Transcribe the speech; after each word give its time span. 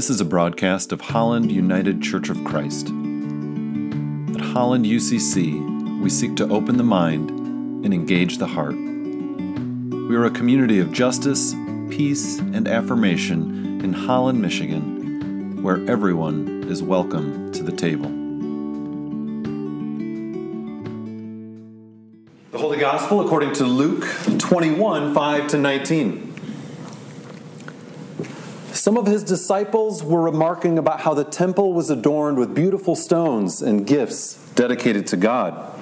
This 0.00 0.08
is 0.08 0.22
a 0.22 0.24
broadcast 0.24 0.92
of 0.92 1.02
Holland 1.02 1.52
United 1.52 2.00
Church 2.00 2.30
of 2.30 2.42
Christ. 2.42 2.86
At 2.86 4.40
Holland 4.40 4.86
UCC, 4.86 6.00
we 6.00 6.08
seek 6.08 6.36
to 6.36 6.48
open 6.48 6.78
the 6.78 6.82
mind 6.82 7.28
and 7.84 7.92
engage 7.92 8.38
the 8.38 8.46
heart. 8.46 8.76
We 8.76 10.16
are 10.16 10.24
a 10.24 10.30
community 10.30 10.80
of 10.80 10.90
justice, 10.90 11.52
peace, 11.90 12.38
and 12.38 12.66
affirmation 12.66 13.82
in 13.84 13.92
Holland, 13.92 14.40
Michigan, 14.40 15.62
where 15.62 15.86
everyone 15.86 16.64
is 16.66 16.82
welcome 16.82 17.52
to 17.52 17.62
the 17.62 17.70
table. 17.70 18.08
The 22.52 22.58
Holy 22.58 22.78
Gospel 22.78 23.20
according 23.20 23.52
to 23.56 23.64
Luke 23.64 24.06
21 24.38 25.12
5 25.12 25.48
to 25.48 25.58
19. 25.58 26.29
Some 28.90 28.98
of 28.98 29.06
his 29.06 29.22
disciples 29.22 30.02
were 30.02 30.20
remarking 30.20 30.76
about 30.76 31.02
how 31.02 31.14
the 31.14 31.22
temple 31.22 31.72
was 31.72 31.90
adorned 31.90 32.38
with 32.38 32.56
beautiful 32.56 32.96
stones 32.96 33.62
and 33.62 33.86
gifts 33.86 34.34
dedicated 34.56 35.06
to 35.06 35.16
God. 35.16 35.80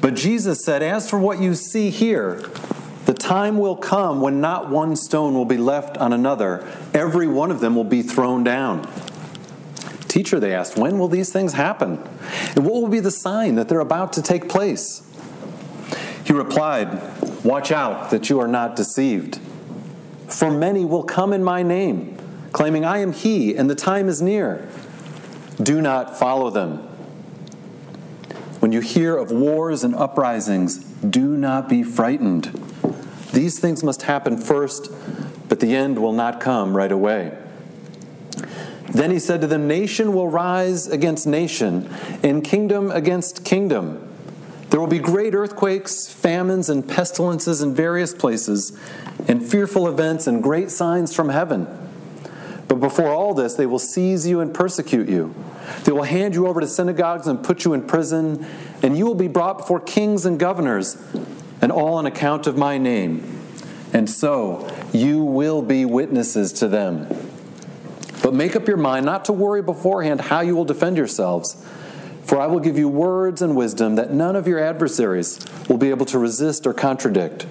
But 0.00 0.14
Jesus 0.14 0.64
said, 0.64 0.82
As 0.82 1.10
for 1.10 1.18
what 1.18 1.40
you 1.40 1.54
see 1.54 1.90
here, 1.90 2.36
the 3.04 3.12
time 3.12 3.58
will 3.58 3.76
come 3.76 4.22
when 4.22 4.40
not 4.40 4.70
one 4.70 4.96
stone 4.96 5.34
will 5.34 5.44
be 5.44 5.58
left 5.58 5.98
on 5.98 6.14
another, 6.14 6.66
every 6.94 7.26
one 7.26 7.50
of 7.50 7.60
them 7.60 7.76
will 7.76 7.84
be 7.84 8.00
thrown 8.00 8.42
down. 8.44 8.90
Teacher, 10.08 10.40
they 10.40 10.54
asked, 10.54 10.78
when 10.78 10.98
will 10.98 11.08
these 11.08 11.30
things 11.30 11.52
happen? 11.52 12.02
And 12.56 12.64
what 12.64 12.80
will 12.80 12.88
be 12.88 13.00
the 13.00 13.10
sign 13.10 13.56
that 13.56 13.68
they're 13.68 13.80
about 13.80 14.14
to 14.14 14.22
take 14.22 14.48
place? 14.48 15.02
He 16.24 16.32
replied, 16.32 16.98
Watch 17.44 17.70
out 17.70 18.10
that 18.10 18.30
you 18.30 18.40
are 18.40 18.48
not 18.48 18.74
deceived. 18.74 19.38
For 20.28 20.50
many 20.50 20.84
will 20.84 21.02
come 21.02 21.32
in 21.32 21.44
my 21.44 21.62
name, 21.62 22.16
claiming, 22.52 22.84
I 22.84 22.98
am 22.98 23.12
he, 23.12 23.56
and 23.56 23.68
the 23.68 23.74
time 23.74 24.08
is 24.08 24.22
near. 24.22 24.68
Do 25.62 25.80
not 25.80 26.18
follow 26.18 26.50
them. 26.50 26.78
When 28.60 28.72
you 28.72 28.80
hear 28.80 29.16
of 29.16 29.30
wars 29.30 29.84
and 29.84 29.94
uprisings, 29.94 30.78
do 30.78 31.36
not 31.36 31.68
be 31.68 31.82
frightened. 31.82 32.46
These 33.32 33.58
things 33.58 33.82
must 33.82 34.02
happen 34.02 34.38
first, 34.38 34.90
but 35.48 35.60
the 35.60 35.74
end 35.76 35.98
will 35.98 36.12
not 36.12 36.40
come 36.40 36.76
right 36.76 36.90
away. 36.90 37.36
Then 38.90 39.10
he 39.10 39.18
said 39.18 39.40
to 39.40 39.46
them, 39.46 39.66
Nation 39.66 40.12
will 40.12 40.28
rise 40.28 40.86
against 40.86 41.26
nation, 41.26 41.90
and 42.22 42.44
kingdom 42.44 42.90
against 42.90 43.44
kingdom. 43.44 44.03
There 44.74 44.80
will 44.80 44.88
be 44.88 44.98
great 44.98 45.36
earthquakes, 45.36 46.08
famines, 46.08 46.68
and 46.68 46.88
pestilences 46.88 47.62
in 47.62 47.76
various 47.76 48.12
places, 48.12 48.76
and 49.28 49.40
fearful 49.40 49.86
events 49.86 50.26
and 50.26 50.42
great 50.42 50.68
signs 50.68 51.14
from 51.14 51.28
heaven. 51.28 51.68
But 52.66 52.80
before 52.80 53.12
all 53.12 53.34
this, 53.34 53.54
they 53.54 53.66
will 53.66 53.78
seize 53.78 54.26
you 54.26 54.40
and 54.40 54.52
persecute 54.52 55.08
you. 55.08 55.32
They 55.84 55.92
will 55.92 56.02
hand 56.02 56.34
you 56.34 56.48
over 56.48 56.60
to 56.60 56.66
synagogues 56.66 57.28
and 57.28 57.40
put 57.40 57.64
you 57.64 57.72
in 57.72 57.86
prison, 57.86 58.44
and 58.82 58.98
you 58.98 59.06
will 59.06 59.14
be 59.14 59.28
brought 59.28 59.58
before 59.58 59.78
kings 59.78 60.26
and 60.26 60.40
governors, 60.40 61.00
and 61.62 61.70
all 61.70 61.94
on 61.94 62.06
account 62.06 62.48
of 62.48 62.58
my 62.58 62.76
name. 62.76 63.42
And 63.92 64.10
so 64.10 64.68
you 64.92 65.22
will 65.22 65.62
be 65.62 65.84
witnesses 65.84 66.52
to 66.54 66.66
them. 66.66 67.06
But 68.24 68.34
make 68.34 68.56
up 68.56 68.66
your 68.66 68.76
mind 68.76 69.06
not 69.06 69.26
to 69.26 69.32
worry 69.32 69.62
beforehand 69.62 70.20
how 70.20 70.40
you 70.40 70.56
will 70.56 70.64
defend 70.64 70.96
yourselves. 70.96 71.64
For 72.24 72.40
I 72.40 72.46
will 72.46 72.60
give 72.60 72.78
you 72.78 72.88
words 72.88 73.42
and 73.42 73.54
wisdom 73.54 73.96
that 73.96 74.12
none 74.12 74.34
of 74.34 74.48
your 74.48 74.58
adversaries 74.58 75.44
will 75.68 75.76
be 75.76 75.90
able 75.90 76.06
to 76.06 76.18
resist 76.18 76.66
or 76.66 76.72
contradict. 76.72 77.46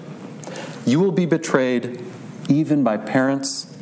You 0.84 0.98
will 1.00 1.12
be 1.12 1.26
betrayed 1.26 2.04
even 2.48 2.82
by 2.82 2.96
parents, 2.96 3.74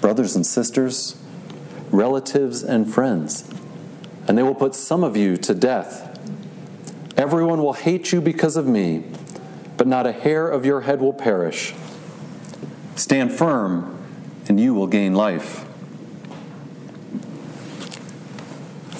brothers 0.00 0.36
and 0.36 0.46
sisters, 0.46 1.16
relatives 1.90 2.62
and 2.62 2.92
friends, 2.92 3.50
and 4.28 4.36
they 4.36 4.42
will 4.42 4.54
put 4.54 4.74
some 4.74 5.02
of 5.02 5.16
you 5.16 5.36
to 5.38 5.54
death. 5.54 6.06
Everyone 7.16 7.62
will 7.62 7.72
hate 7.72 8.12
you 8.12 8.20
because 8.20 8.56
of 8.56 8.66
me, 8.66 9.04
but 9.76 9.86
not 9.86 10.06
a 10.06 10.12
hair 10.12 10.48
of 10.48 10.66
your 10.66 10.82
head 10.82 11.00
will 11.00 11.12
perish. 11.14 11.74
Stand 12.94 13.32
firm, 13.32 13.98
and 14.48 14.60
you 14.60 14.74
will 14.74 14.86
gain 14.86 15.14
life. 15.14 15.66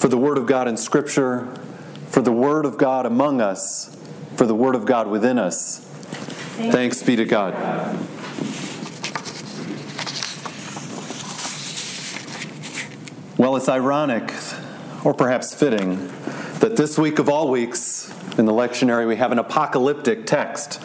the 0.11 0.17
Word 0.17 0.37
of 0.37 0.45
God 0.45 0.67
in 0.67 0.75
Scripture, 0.75 1.47
for 2.09 2.21
the 2.21 2.33
Word 2.33 2.65
of 2.65 2.77
God 2.77 3.05
among 3.05 3.39
us, 3.39 3.95
for 4.35 4.45
the 4.45 4.53
Word 4.53 4.75
of 4.75 4.85
God 4.85 5.07
within 5.07 5.39
us. 5.39 5.79
Thanks, 5.79 6.75
Thanks 6.75 7.03
be 7.03 7.15
to 7.15 7.25
God. 7.25 7.53
Well, 13.37 13.55
it's 13.55 13.69
ironic, 13.69 14.33
or 15.05 15.13
perhaps 15.13 15.55
fitting, 15.55 16.07
that 16.59 16.75
this 16.75 16.99
week 16.99 17.17
of 17.17 17.29
all 17.29 17.49
weeks 17.49 18.13
in 18.37 18.45
the 18.45 18.51
lectionary 18.51 19.07
we 19.07 19.15
have 19.15 19.31
an 19.31 19.39
apocalyptic 19.39 20.25
text. 20.27 20.81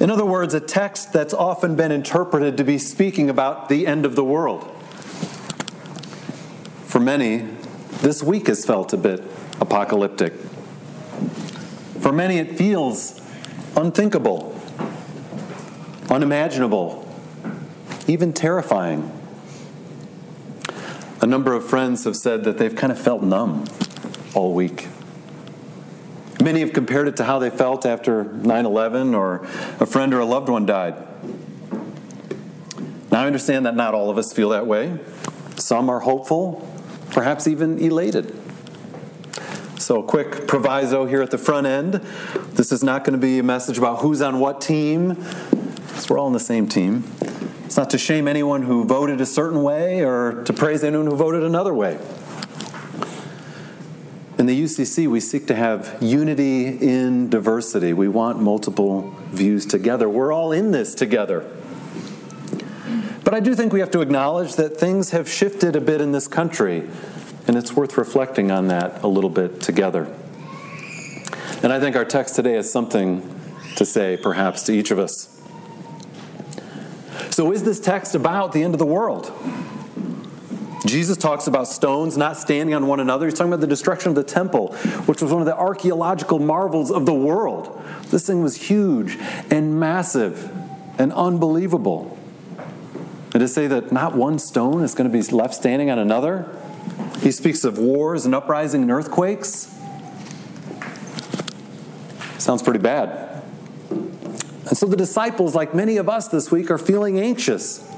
In 0.00 0.10
other 0.10 0.24
words, 0.24 0.54
a 0.54 0.60
text 0.60 1.12
that's 1.12 1.34
often 1.34 1.76
been 1.76 1.92
interpreted 1.92 2.56
to 2.56 2.64
be 2.64 2.78
speaking 2.78 3.28
about 3.28 3.68
the 3.68 3.86
end 3.86 4.06
of 4.06 4.16
the 4.16 4.24
world. 4.24 4.64
For 6.86 6.98
many, 6.98 7.57
this 8.00 8.22
week 8.22 8.46
has 8.46 8.64
felt 8.64 8.92
a 8.92 8.96
bit 8.96 9.22
apocalyptic. 9.60 10.32
For 12.00 12.12
many, 12.12 12.38
it 12.38 12.56
feels 12.56 13.20
unthinkable, 13.76 14.58
unimaginable, 16.08 17.08
even 18.06 18.32
terrifying. 18.32 19.12
A 21.20 21.26
number 21.26 21.52
of 21.54 21.68
friends 21.68 22.04
have 22.04 22.16
said 22.16 22.44
that 22.44 22.58
they've 22.58 22.74
kind 22.74 22.92
of 22.92 22.98
felt 22.98 23.22
numb 23.22 23.64
all 24.34 24.54
week. 24.54 24.88
Many 26.42 26.60
have 26.60 26.72
compared 26.72 27.08
it 27.08 27.16
to 27.16 27.24
how 27.24 27.40
they 27.40 27.50
felt 27.50 27.84
after 27.84 28.24
9 28.24 28.64
11 28.64 29.14
or 29.14 29.44
a 29.80 29.86
friend 29.86 30.14
or 30.14 30.20
a 30.20 30.24
loved 30.24 30.48
one 30.48 30.64
died. 30.64 30.94
Now, 33.10 33.22
I 33.22 33.26
understand 33.26 33.66
that 33.66 33.74
not 33.74 33.94
all 33.94 34.10
of 34.10 34.18
us 34.18 34.32
feel 34.32 34.50
that 34.50 34.66
way. 34.66 34.98
Some 35.56 35.90
are 35.90 35.98
hopeful, 36.00 36.64
perhaps 37.10 37.46
even 37.46 37.78
elated. 37.78 38.34
So, 39.78 40.00
a 40.00 40.02
quick 40.02 40.46
proviso 40.46 41.06
here 41.06 41.22
at 41.22 41.30
the 41.30 41.38
front 41.38 41.66
end. 41.66 41.94
This 42.54 42.72
is 42.72 42.82
not 42.82 43.04
going 43.04 43.18
to 43.18 43.24
be 43.24 43.38
a 43.38 43.42
message 43.42 43.78
about 43.78 44.00
who's 44.00 44.20
on 44.20 44.40
what 44.40 44.60
team, 44.60 45.14
because 45.14 46.10
we're 46.10 46.18
all 46.18 46.26
on 46.26 46.32
the 46.32 46.40
same 46.40 46.68
team. 46.68 47.04
It's 47.64 47.76
not 47.76 47.90
to 47.90 47.98
shame 47.98 48.28
anyone 48.28 48.62
who 48.62 48.84
voted 48.84 49.20
a 49.20 49.26
certain 49.26 49.62
way 49.62 50.02
or 50.04 50.42
to 50.44 50.52
praise 50.52 50.82
anyone 50.84 51.06
who 51.06 51.16
voted 51.16 51.42
another 51.42 51.72
way. 51.74 51.98
In 54.38 54.46
the 54.46 54.62
UCC, 54.62 55.08
we 55.08 55.20
seek 55.20 55.48
to 55.48 55.54
have 55.54 55.98
unity 56.00 56.66
in 56.66 57.28
diversity. 57.28 57.92
We 57.92 58.08
want 58.08 58.40
multiple 58.40 59.14
views 59.30 59.66
together. 59.66 60.08
We're 60.08 60.32
all 60.32 60.52
in 60.52 60.70
this 60.70 60.94
together. 60.94 61.44
But 63.28 63.34
I 63.34 63.40
do 63.40 63.54
think 63.54 63.74
we 63.74 63.80
have 63.80 63.90
to 63.90 64.00
acknowledge 64.00 64.56
that 64.56 64.78
things 64.78 65.10
have 65.10 65.28
shifted 65.28 65.76
a 65.76 65.82
bit 65.82 66.00
in 66.00 66.12
this 66.12 66.26
country, 66.26 66.88
and 67.46 67.58
it's 67.58 67.74
worth 67.74 67.98
reflecting 67.98 68.50
on 68.50 68.68
that 68.68 69.02
a 69.02 69.06
little 69.06 69.28
bit 69.28 69.60
together. 69.60 70.10
And 71.62 71.70
I 71.70 71.78
think 71.78 71.94
our 71.94 72.06
text 72.06 72.36
today 72.36 72.54
has 72.54 72.72
something 72.72 73.20
to 73.76 73.84
say, 73.84 74.16
perhaps, 74.16 74.62
to 74.62 74.72
each 74.72 74.90
of 74.90 74.98
us. 74.98 75.42
So, 77.28 77.52
is 77.52 77.64
this 77.64 77.78
text 77.78 78.14
about 78.14 78.52
the 78.52 78.62
end 78.62 78.74
of 78.74 78.78
the 78.78 78.86
world? 78.86 79.30
Jesus 80.86 81.18
talks 81.18 81.46
about 81.46 81.68
stones 81.68 82.16
not 82.16 82.38
standing 82.38 82.74
on 82.74 82.86
one 82.86 82.98
another. 82.98 83.26
He's 83.26 83.34
talking 83.34 83.52
about 83.52 83.60
the 83.60 83.66
destruction 83.66 84.08
of 84.08 84.14
the 84.14 84.24
temple, 84.24 84.72
which 85.04 85.20
was 85.20 85.30
one 85.30 85.42
of 85.42 85.46
the 85.46 85.54
archaeological 85.54 86.38
marvels 86.38 86.90
of 86.90 87.04
the 87.04 87.12
world. 87.12 87.78
This 88.04 88.26
thing 88.26 88.42
was 88.42 88.56
huge 88.56 89.18
and 89.50 89.78
massive 89.78 90.50
and 90.98 91.12
unbelievable. 91.12 92.17
And 93.38 93.46
to 93.46 93.54
say 93.54 93.68
that 93.68 93.92
not 93.92 94.16
one 94.16 94.40
stone 94.40 94.82
is 94.82 94.96
going 94.96 95.08
to 95.08 95.16
be 95.16 95.22
left 95.30 95.54
standing 95.54 95.90
on 95.90 95.98
another. 96.00 96.52
He 97.20 97.30
speaks 97.30 97.62
of 97.62 97.78
wars 97.78 98.26
and 98.26 98.34
uprising 98.34 98.82
and 98.82 98.90
earthquakes. 98.90 99.72
Sounds 102.38 102.64
pretty 102.64 102.80
bad. 102.80 103.44
And 103.90 104.76
so 104.76 104.86
the 104.86 104.96
disciples, 104.96 105.54
like 105.54 105.72
many 105.72 105.98
of 105.98 106.08
us 106.08 106.26
this 106.26 106.50
week, 106.50 106.68
are 106.68 106.78
feeling 106.78 107.20
anxious. 107.20 107.88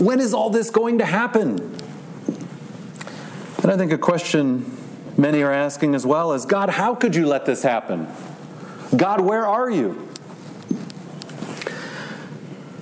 When 0.00 0.20
is 0.20 0.34
all 0.34 0.50
this 0.50 0.68
going 0.68 0.98
to 0.98 1.06
happen? 1.06 1.60
And 3.62 3.72
I 3.72 3.78
think 3.78 3.90
a 3.90 3.96
question 3.96 4.70
many 5.16 5.40
are 5.40 5.50
asking 5.50 5.94
as 5.94 6.04
well 6.04 6.34
is 6.34 6.44
God, 6.44 6.68
how 6.68 6.94
could 6.94 7.16
you 7.16 7.26
let 7.26 7.46
this 7.46 7.62
happen? 7.62 8.06
God, 8.94 9.22
where 9.22 9.46
are 9.46 9.70
you? 9.70 10.10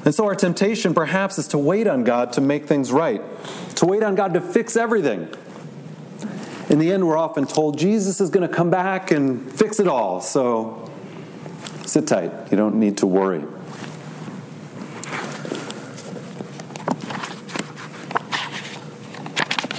And 0.05 0.15
so 0.15 0.25
our 0.25 0.35
temptation 0.35 0.95
perhaps 0.95 1.39
is 1.39 1.49
to 1.49 1.59
wait 1.59 1.87
on 1.87 2.03
God 2.05 2.33
to 2.35 2.41
make 2.41 2.67
things 2.67 2.91
right, 2.91 3.23
to 3.77 3.87
wait 3.87 4.03
on 4.03 4.15
God 4.15 4.35
to 4.35 4.41
fix 4.41 4.77
everything. 4.77 5.29
In 6.69 6.79
the 6.79 6.91
end, 6.91 7.07
we're 7.07 7.19
often 7.19 7.47
told 7.47 7.79
Jesus 7.79 8.21
is 8.21 8.31
going 8.31 8.49
to 8.49 8.53
come 8.53 8.71
back 8.71 9.11
and 9.11 9.51
fix 9.53 9.79
it 9.79 9.87
all, 9.87 10.21
so 10.21 10.91
sit 11.87 12.07
tight. 12.07 12.33
You 12.51 12.57
don't 12.57 12.77
need 12.77 12.99
to 12.99 13.07
worry. 13.07 13.45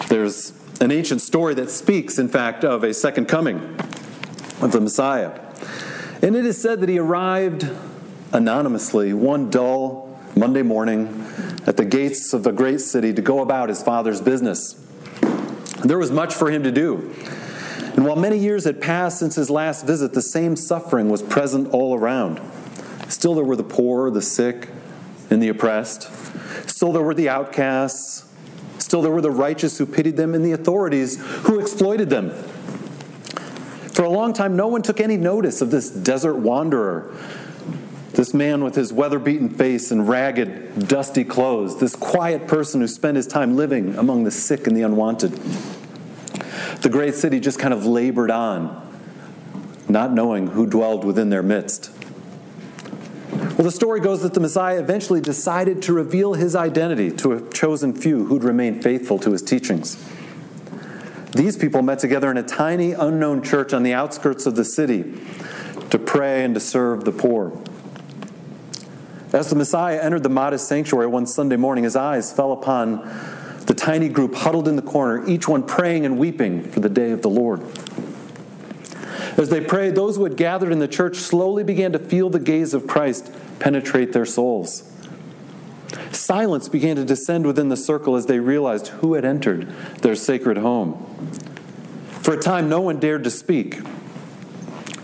There's 0.08 0.54
an 0.80 0.92
ancient 0.92 1.22
story 1.22 1.56
that 1.56 1.70
speaks, 1.70 2.20
in 2.20 2.30
fact, 2.30 2.64
of 2.64 2.84
a 2.84 2.94
second 2.94 3.28
coming 3.28 3.58
of 4.62 4.72
the 4.72 4.80
Messiah. 4.80 5.40
And 6.22 6.36
it 6.36 6.46
is 6.46 6.62
said 6.62 6.80
that 6.82 6.90
he 6.90 7.00
arrived 7.00 7.70
anonymously 8.32 9.14
one 9.14 9.50
dull 9.50 10.03
Monday 10.36 10.64
morning 10.64 11.26
at 11.68 11.78
the 11.78 11.86
gates 11.86 12.34
of 12.34 12.44
the 12.44 12.52
great 12.52 12.82
city 12.82 13.14
to 13.14 13.22
go 13.22 13.42
about 13.42 13.70
his 13.70 13.84
father's 13.84 14.20
business. 14.20 14.74
There 15.84 15.98
was 15.98 16.12
much 16.12 16.34
for 16.34 16.50
him 16.50 16.64
to 16.64 16.72
do. 16.72 17.14
And 17.96 18.06
while 18.06 18.16
many 18.16 18.38
years 18.40 18.64
had 18.64 18.82
passed 18.82 19.20
since 19.20 19.36
his 19.36 19.50
last 19.50 19.86
visit, 19.86 20.14
the 20.14 20.22
same 20.22 20.56
suffering 20.56 21.10
was 21.10 21.22
present 21.22 21.70
all 21.72 21.94
around. 21.94 22.42
Still, 23.10 23.36
there 23.36 23.44
were 23.44 23.56
the 23.56 23.64
poor, 23.64 24.10
the 24.10 24.22
sick, 24.22 24.70
and 25.30 25.42
the 25.44 25.50
oppressed. 25.50 26.10
Still, 26.68 26.92
there 26.92 27.04
were 27.04 27.14
the 27.14 27.30
outcasts. 27.30 28.26
Still, 28.80 29.04
there 29.04 29.12
were 29.12 29.22
the 29.22 29.30
righteous 29.30 29.78
who 29.78 29.86
pitied 29.86 30.18
them, 30.18 30.34
and 30.34 30.44
the 30.44 30.54
authorities 30.54 31.24
who 31.44 31.60
exploited 31.60 32.10
them. 32.10 32.32
For 33.92 34.04
a 34.04 34.10
long 34.10 34.34
time, 34.34 34.56
no 34.56 34.68
one 34.68 34.82
took 34.82 35.00
any 35.00 35.18
notice 35.18 35.62
of 35.62 35.70
this 35.70 35.92
desert 35.92 36.36
wanderer, 36.36 37.16
this 38.14 38.34
man 38.34 38.64
with 38.64 38.76
his 38.76 38.94
weather 38.94 39.18
beaten 39.18 39.50
face 39.50 39.92
and 39.92 40.08
ragged, 40.08 40.88
dusty 40.88 41.24
clothes, 41.24 41.80
this 41.80 41.96
quiet 41.96 42.48
person 42.48 42.82
who 42.82 42.88
spent 42.88 43.18
his 43.18 43.26
time 43.26 43.56
living 43.56 43.96
among 43.96 44.24
the 44.24 44.32
sick 44.32 44.68
and 44.68 44.78
the 44.78 44.84
unwanted. 44.84 45.32
The 46.82 46.90
great 46.90 47.16
city 47.16 47.40
just 47.40 47.58
kind 47.58 47.74
of 47.74 47.86
labored 47.86 48.30
on, 48.30 48.80
not 49.90 50.14
knowing 50.14 50.48
who 50.48 50.68
dwelled 50.68 51.04
within 51.06 51.30
their 51.30 51.42
midst. 51.42 51.92
Well, 53.32 53.66
the 53.66 53.72
story 53.72 54.00
goes 54.00 54.22
that 54.22 54.34
the 54.34 54.40
Messiah 54.40 54.80
eventually 54.80 55.22
decided 55.22 55.82
to 55.84 55.94
reveal 55.94 56.34
his 56.34 56.56
identity 56.56 57.12
to 57.18 57.34
a 57.34 57.50
chosen 57.50 57.94
few 57.94 58.26
who'd 58.26 58.44
remain 58.44 58.82
faithful 58.82 59.18
to 59.20 59.32
his 59.32 59.42
teachings. 59.42 60.04
These 61.32 61.58
people 61.58 61.82
met 61.82 61.98
together 61.98 62.30
in 62.30 62.38
a 62.38 62.44
tiny, 62.44 62.92
unknown 62.92 63.42
church 63.42 63.74
on 63.74 63.82
the 63.82 63.94
outskirts 63.94 64.46
of 64.46 64.56
the 64.56 64.66
city 64.66 65.20
to 65.90 65.98
pray 65.98 66.44
and 66.44 66.54
to 66.54 66.60
serve 66.60 67.06
the 67.06 67.12
poor. 67.12 67.60
As 69.34 69.50
the 69.50 69.56
Messiah 69.56 70.00
entered 70.00 70.22
the 70.22 70.30
modest 70.30 70.68
sanctuary 70.68 71.08
one 71.08 71.26
Sunday 71.26 71.56
morning, 71.56 71.84
his 71.84 71.96
eyes 71.96 72.32
fell 72.32 72.52
upon 72.52 72.98
the 73.66 73.74
tiny 73.74 74.08
group 74.08 74.36
huddled 74.36 74.68
in 74.68 74.76
the 74.76 74.84
corner, 74.84 75.28
each 75.28 75.48
one 75.48 75.64
praying 75.64 76.06
and 76.06 76.20
weeping 76.20 76.62
for 76.62 76.82
the 76.82 76.90
day 76.90 77.10
of 77.10 77.24
the 77.24 77.30
Lord. 77.30 77.62
As 79.36 79.50
they 79.50 79.60
prayed, 79.60 79.96
those 79.96 80.18
who 80.18 80.24
had 80.24 80.38
gathered 80.38 80.72
in 80.72 80.78
the 80.78 80.88
church 80.88 81.18
slowly 81.18 81.64
began 81.64 81.92
to 81.94 82.00
feel 82.00 82.30
the 82.30 82.40
gaze 82.40 82.76
of 82.76 82.86
Christ 82.86 83.34
penetrate 83.58 84.14
their 84.14 84.26
souls. 84.26 84.92
Silence 86.12 86.70
began 86.70 86.96
to 86.98 87.04
descend 87.04 87.48
within 87.48 87.70
the 87.70 87.78
circle 87.78 88.16
as 88.16 88.28
they 88.28 88.40
realized 88.40 88.90
who 88.90 89.16
had 89.16 89.26
entered 89.26 89.68
their 90.02 90.16
sacred 90.16 90.58
home. 90.58 90.94
For 92.22 92.36
a 92.36 92.40
time, 92.40 92.70
no 92.70 92.82
one 92.82 93.00
dared 93.00 93.24
to 93.24 93.32
speak. 93.32 93.80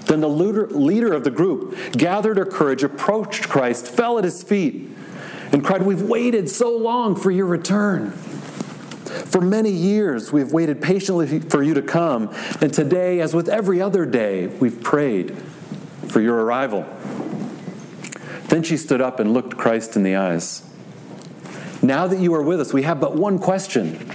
Then 0.10 0.22
the 0.22 0.28
leader 0.28 1.14
of 1.14 1.24
the 1.24 1.30
group 1.30 1.78
gathered 1.92 2.38
her 2.38 2.46
courage, 2.46 2.82
approached 2.82 3.48
Christ, 3.48 3.88
fell 3.88 4.18
at 4.18 4.24
his 4.24 4.42
feet, 4.42 4.90
and 5.52 5.64
cried, 5.64 5.84
We've 5.84 6.02
waited 6.02 6.50
so 6.50 6.76
long 6.76 7.16
for 7.16 7.30
your 7.30 7.46
return. 7.46 8.10
For 8.10 9.40
many 9.40 9.70
years, 9.70 10.32
we've 10.32 10.52
waited 10.52 10.82
patiently 10.82 11.40
for 11.42 11.62
you 11.62 11.76
to 11.76 11.84
come, 11.84 12.34
and 12.60 12.74
today, 12.74 13.22
as 13.22 13.36
with 13.36 13.48
every 13.48 13.80
other 13.80 14.04
day, 14.08 14.48
we've 14.48 14.82
prayed 14.82 15.38
for 16.08 16.22
your 16.22 16.44
arrival. 16.44 16.88
Then 18.48 18.64
she 18.64 18.78
stood 18.78 19.02
up 19.02 19.20
and 19.20 19.32
looked 19.32 19.58
Christ 19.58 19.96
in 19.96 20.02
the 20.02 20.16
eyes. 20.16 20.64
Now 21.84 22.08
that 22.08 22.20
you 22.20 22.34
are 22.34 22.42
with 22.42 22.60
us, 22.60 22.74
we 22.74 22.82
have 22.82 23.00
but 23.00 23.16
one 23.16 23.38
question. 23.38 24.10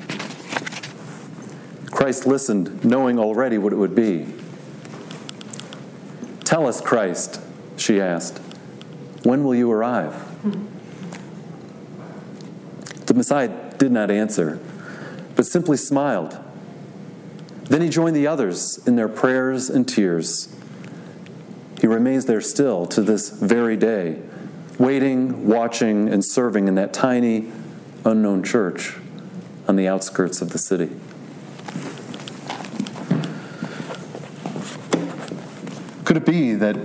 Christ 1.92 2.26
listened, 2.26 2.84
knowing 2.84 3.16
already 3.20 3.58
what 3.58 3.72
it 3.72 3.76
would 3.76 3.94
be. 3.94 4.26
Tell 6.54 6.68
us, 6.68 6.80
Christ, 6.80 7.40
she 7.76 8.00
asked, 8.00 8.38
when 9.24 9.42
will 9.42 9.56
you 9.56 9.72
arrive? 9.72 10.14
The 13.06 13.14
Messiah 13.14 13.72
did 13.76 13.90
not 13.90 14.08
answer, 14.08 14.60
but 15.34 15.46
simply 15.46 15.76
smiled. 15.76 16.38
Then 17.64 17.82
he 17.82 17.88
joined 17.88 18.14
the 18.14 18.28
others 18.28 18.78
in 18.86 18.94
their 18.94 19.08
prayers 19.08 19.68
and 19.68 19.88
tears. 19.88 20.54
He 21.80 21.88
remains 21.88 22.26
there 22.26 22.40
still 22.40 22.86
to 22.86 23.02
this 23.02 23.30
very 23.30 23.76
day, 23.76 24.22
waiting, 24.78 25.48
watching, 25.48 26.08
and 26.08 26.24
serving 26.24 26.68
in 26.68 26.76
that 26.76 26.92
tiny, 26.92 27.50
unknown 28.04 28.44
church 28.44 28.94
on 29.66 29.74
the 29.74 29.88
outskirts 29.88 30.40
of 30.40 30.50
the 30.50 30.58
city. 30.58 30.92
It 36.28 36.30
be 36.30 36.54
that 36.54 36.76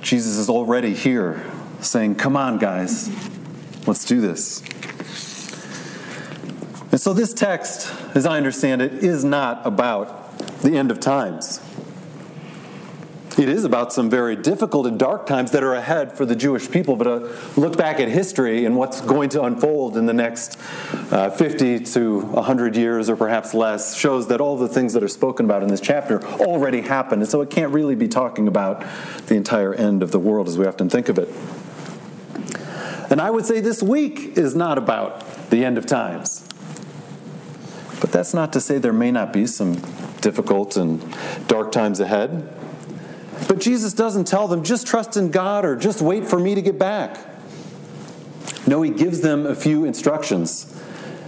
Jesus 0.00 0.36
is 0.36 0.48
already 0.48 0.94
here 0.94 1.44
saying, 1.80 2.16
Come 2.16 2.36
on, 2.36 2.58
guys, 2.58 3.08
let's 3.86 4.04
do 4.04 4.20
this? 4.20 4.60
And 6.92 7.00
so, 7.00 7.12
this 7.12 7.34
text, 7.34 7.92
as 8.14 8.26
I 8.26 8.36
understand 8.36 8.80
it, 8.82 8.92
is 9.04 9.24
not 9.24 9.66
about 9.66 10.38
the 10.60 10.76
end 10.76 10.90
of 10.90 11.00
times. 11.00 11.60
It 13.38 13.50
is 13.50 13.64
about 13.64 13.92
some 13.92 14.08
very 14.08 14.34
difficult 14.34 14.86
and 14.86 14.98
dark 14.98 15.26
times 15.26 15.50
that 15.50 15.62
are 15.62 15.74
ahead 15.74 16.16
for 16.16 16.24
the 16.24 16.34
Jewish 16.34 16.70
people, 16.70 16.96
but 16.96 17.06
uh, 17.06 17.28
look 17.54 17.76
back 17.76 18.00
at 18.00 18.08
history 18.08 18.64
and 18.64 18.76
what's 18.76 19.02
going 19.02 19.28
to 19.30 19.42
unfold 19.42 19.98
in 19.98 20.06
the 20.06 20.14
next 20.14 20.58
uh, 21.12 21.28
50 21.28 21.80
to 21.80 22.20
100 22.20 22.76
years 22.76 23.10
or 23.10 23.16
perhaps 23.16 23.52
less 23.52 23.94
shows 23.94 24.28
that 24.28 24.40
all 24.40 24.56
the 24.56 24.68
things 24.68 24.94
that 24.94 25.02
are 25.02 25.08
spoken 25.08 25.44
about 25.44 25.62
in 25.62 25.68
this 25.68 25.82
chapter 25.82 26.24
already 26.40 26.80
happened. 26.80 27.20
And 27.20 27.30
so 27.30 27.42
it 27.42 27.50
can't 27.50 27.74
really 27.74 27.94
be 27.94 28.08
talking 28.08 28.48
about 28.48 28.82
the 29.26 29.34
entire 29.34 29.74
end 29.74 30.02
of 30.02 30.12
the 30.12 30.18
world 30.18 30.48
as 30.48 30.56
we 30.56 30.64
often 30.64 30.88
think 30.88 31.10
of 31.10 31.18
it. 31.18 31.28
And 33.10 33.20
I 33.20 33.30
would 33.30 33.44
say 33.44 33.60
this 33.60 33.82
week 33.82 34.38
is 34.38 34.54
not 34.54 34.78
about 34.78 35.50
the 35.50 35.62
end 35.62 35.76
of 35.76 35.84
times. 35.84 36.42
But 38.00 38.12
that's 38.12 38.32
not 38.32 38.54
to 38.54 38.62
say 38.62 38.78
there 38.78 38.94
may 38.94 39.10
not 39.10 39.32
be 39.34 39.46
some 39.46 39.74
difficult 40.22 40.76
and 40.76 41.04
dark 41.48 41.70
times 41.70 42.00
ahead. 42.00 42.55
But 43.48 43.60
Jesus 43.60 43.92
doesn't 43.92 44.26
tell 44.26 44.48
them, 44.48 44.64
just 44.64 44.86
trust 44.86 45.16
in 45.16 45.30
God 45.30 45.64
or 45.64 45.76
just 45.76 46.00
wait 46.00 46.24
for 46.26 46.38
me 46.38 46.54
to 46.54 46.62
get 46.62 46.78
back. 46.78 47.18
No, 48.66 48.82
he 48.82 48.90
gives 48.90 49.20
them 49.20 49.46
a 49.46 49.54
few 49.54 49.84
instructions. 49.84 50.64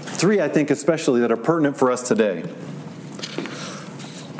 Three, 0.00 0.40
I 0.40 0.48
think, 0.48 0.70
especially, 0.70 1.20
that 1.20 1.30
are 1.30 1.36
pertinent 1.36 1.76
for 1.76 1.92
us 1.92 2.06
today. 2.06 2.42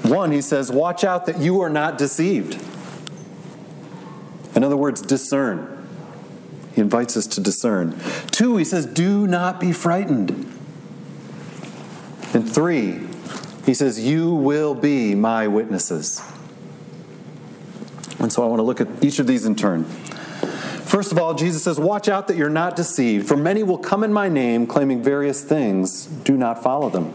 One, 0.03 0.33
he 0.33 0.41
says, 0.41 0.73
watch 0.73 1.05
out 1.05 1.27
that 1.27 1.39
you 1.39 1.61
are 1.61 1.69
not 1.69 1.99
deceived. 1.99 2.61
In 4.57 4.65
other 4.65 4.77
words, 4.77 5.03
discern. 5.03 5.87
He 6.75 6.81
invites 6.81 7.17
us 7.17 7.27
to 7.29 7.41
discern. 7.41 8.01
Two, 8.31 8.57
he 8.57 8.65
says, 8.65 8.87
do 8.87 9.27
not 9.27 9.61
be 9.61 9.73
frightened. 9.73 10.31
And 12.33 12.51
three, 12.51 13.07
he 13.67 13.75
says, 13.75 14.01
you 14.01 14.35
will 14.35 14.75
be 14.75 15.15
my 15.15 15.47
witnesses. 15.47 16.23
And 18.19 18.33
so 18.33 18.43
I 18.43 18.47
want 18.47 18.59
to 18.59 18.65
look 18.65 18.81
at 18.81 18.89
each 19.03 19.19
of 19.19 19.27
these 19.27 19.45
in 19.45 19.55
turn. 19.55 19.85
First 19.85 21.13
of 21.13 21.19
all, 21.19 21.35
Jesus 21.35 21.63
says, 21.63 21.79
Watch 21.79 22.09
out 22.09 22.29
that 22.29 22.37
you're 22.37 22.49
not 22.49 22.75
deceived, 22.75 23.29
for 23.29 23.37
many 23.37 23.63
will 23.63 23.79
come 23.79 24.03
in 24.03 24.13
my 24.13 24.29
name 24.29 24.67
claiming 24.67 25.03
various 25.03 25.45
things. 25.45 26.07
Do 26.07 26.37
not 26.37 26.63
follow 26.63 26.89
them. 26.89 27.13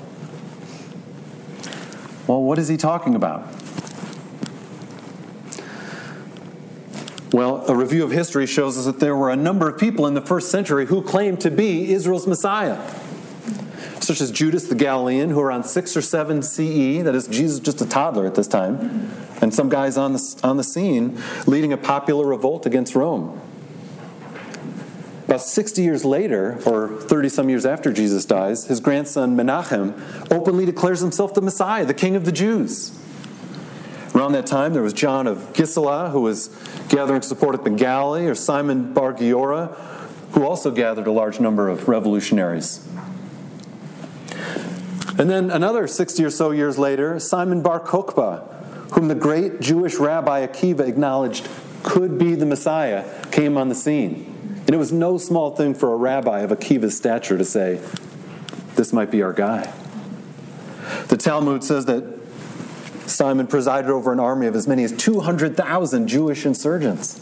Well, 2.28 2.42
what 2.44 2.60
is 2.60 2.68
he 2.68 2.78
talking 2.78 3.16
about? 3.16 3.48
Well, 7.34 7.66
a 7.68 7.76
review 7.76 8.04
of 8.04 8.12
history 8.12 8.46
shows 8.46 8.78
us 8.78 8.86
that 8.86 9.00
there 9.00 9.16
were 9.16 9.32
a 9.32 9.36
number 9.36 9.68
of 9.68 9.80
people 9.80 10.06
in 10.06 10.14
the 10.14 10.22
first 10.22 10.52
century 10.52 10.86
who 10.86 11.02
claimed 11.02 11.42
to 11.42 11.50
be 11.50 11.92
Israel's 11.92 12.28
Messiah, 12.28 12.78
such 14.00 14.22
as 14.22 14.32
Judas 14.32 14.68
the 14.68 14.76
Galilean, 14.76 15.32
who 15.32 15.40
around 15.40 15.64
6 15.64 15.98
or 15.98 16.02
7 16.04 16.44
CE, 16.44 17.04
that 17.04 17.16
is, 17.16 17.28
Jesus 17.28 17.60
just 17.60 17.82
a 17.82 17.88
toddler 17.88 18.28
at 18.28 18.36
this 18.36 18.48
time, 18.48 19.12
and 19.44 19.54
some 19.54 19.68
guys 19.68 19.98
on 19.98 20.14
the, 20.14 20.40
on 20.42 20.56
the 20.56 20.64
scene 20.64 21.22
leading 21.46 21.74
a 21.74 21.78
popular 21.78 22.26
revolt 22.26 22.66
against 22.66 22.96
Rome. 22.96 23.42
About 25.26 25.42
60 25.42 25.82
years 25.82 26.06
later, 26.06 26.62
or 26.66 27.02
30 27.02 27.28
some 27.28 27.50
years 27.50 27.66
after 27.66 27.92
Jesus 27.92 28.24
dies, 28.24 28.68
his 28.68 28.80
grandson 28.80 29.36
Menachem 29.36 30.32
openly 30.32 30.66
declares 30.66 31.02
himself 31.02 31.34
the 31.34 31.42
Messiah, 31.42 31.86
the 31.86 31.94
King 31.94 32.16
of 32.16 32.24
the 32.24 32.32
Jews. 32.32 32.98
Around 34.16 34.32
that 34.32 34.46
time, 34.46 34.74
there 34.74 34.82
was 34.82 34.94
John 34.94 35.28
of 35.28 35.52
Gischala, 35.52 36.12
who 36.12 36.22
was 36.22 36.48
gathering 36.88 37.22
support 37.22 37.56
at 37.56 37.76
Galilee, 37.76 38.28
or 38.28 38.36
Simon 38.36 38.94
Bar 38.94 39.14
Giora, 39.14 39.76
who 40.32 40.46
also 40.46 40.72
gathered 40.72 41.08
a 41.08 41.12
large 41.12 41.42
number 41.42 41.68
of 41.68 41.90
revolutionaries. 41.90 42.88
And 45.18 45.30
then 45.30 45.52
another 45.52 45.86
60 45.86 46.24
or 46.24 46.30
so 46.30 46.52
years 46.52 46.78
later, 46.78 47.20
Simon 47.20 47.62
Bar 47.62 47.82
Kokhba, 47.82 48.54
whom 48.94 49.08
the 49.08 49.16
great 49.16 49.60
Jewish 49.60 49.96
rabbi 49.96 50.46
Akiva 50.46 50.88
acknowledged 50.88 51.48
could 51.82 52.18
be 52.18 52.36
the 52.36 52.46
Messiah, 52.46 53.04
came 53.32 53.58
on 53.58 53.70
the 53.70 53.76
scene. 53.76 54.30
And 54.66 54.70
it 54.70 54.78
was 54.78 54.92
no 54.92 55.18
small 55.18 55.56
thing 55.56 55.74
for 55.74 55.94
a 55.94 55.98
rabbi 55.98 56.40
of 56.42 56.52
Akiva's 56.52 56.96
stature 56.96 57.38
to 57.38 57.44
say, 57.44 57.82
This 58.76 58.94
might 58.94 59.12
be 59.12 59.22
our 59.22 59.34
guy. 59.34 59.74
The 61.08 61.18
Talmud 61.18 61.64
says 61.64 61.86
that 61.86 62.04
Simon 63.08 63.48
presided 63.48 63.90
over 63.90 64.14
an 64.14 64.20
army 64.20 64.48
of 64.48 64.56
as 64.56 64.68
many 64.68 64.84
as 64.84 64.92
200,000 64.94 66.08
Jewish 66.08 66.46
insurgents. 66.46 67.20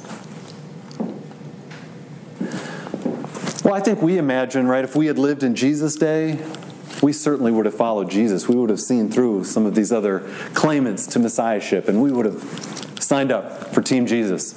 Well, 3.64 3.74
I 3.74 3.80
think 3.80 4.02
we 4.02 4.18
imagine, 4.18 4.68
right, 4.68 4.84
if 4.84 4.96
we 4.96 5.08
had 5.08 5.18
lived 5.18 5.44
in 5.44 5.56
Jesus' 5.56 5.96
day, 5.96 6.44
we 7.02 7.14
certainly 7.14 7.52
would 7.52 7.66
have 7.66 7.76
followed 7.76 8.10
Jesus. 8.10 8.48
We 8.48 8.56
would 8.56 8.70
have 8.70 8.80
seen 8.80 9.10
through 9.10 9.46
some 9.46 9.66
of 9.66 9.76
these 9.76 9.92
other 9.92 10.20
claimants 10.54 11.08
to 11.08 11.20
messiahship, 11.20 11.88
and 11.88 12.02
we 12.02 12.12
would 12.12 12.26
have 12.26 12.96
signed 13.00 13.32
up 13.32 13.74
for 13.74 13.82
Team 13.82 14.06
Jesus. 14.06 14.54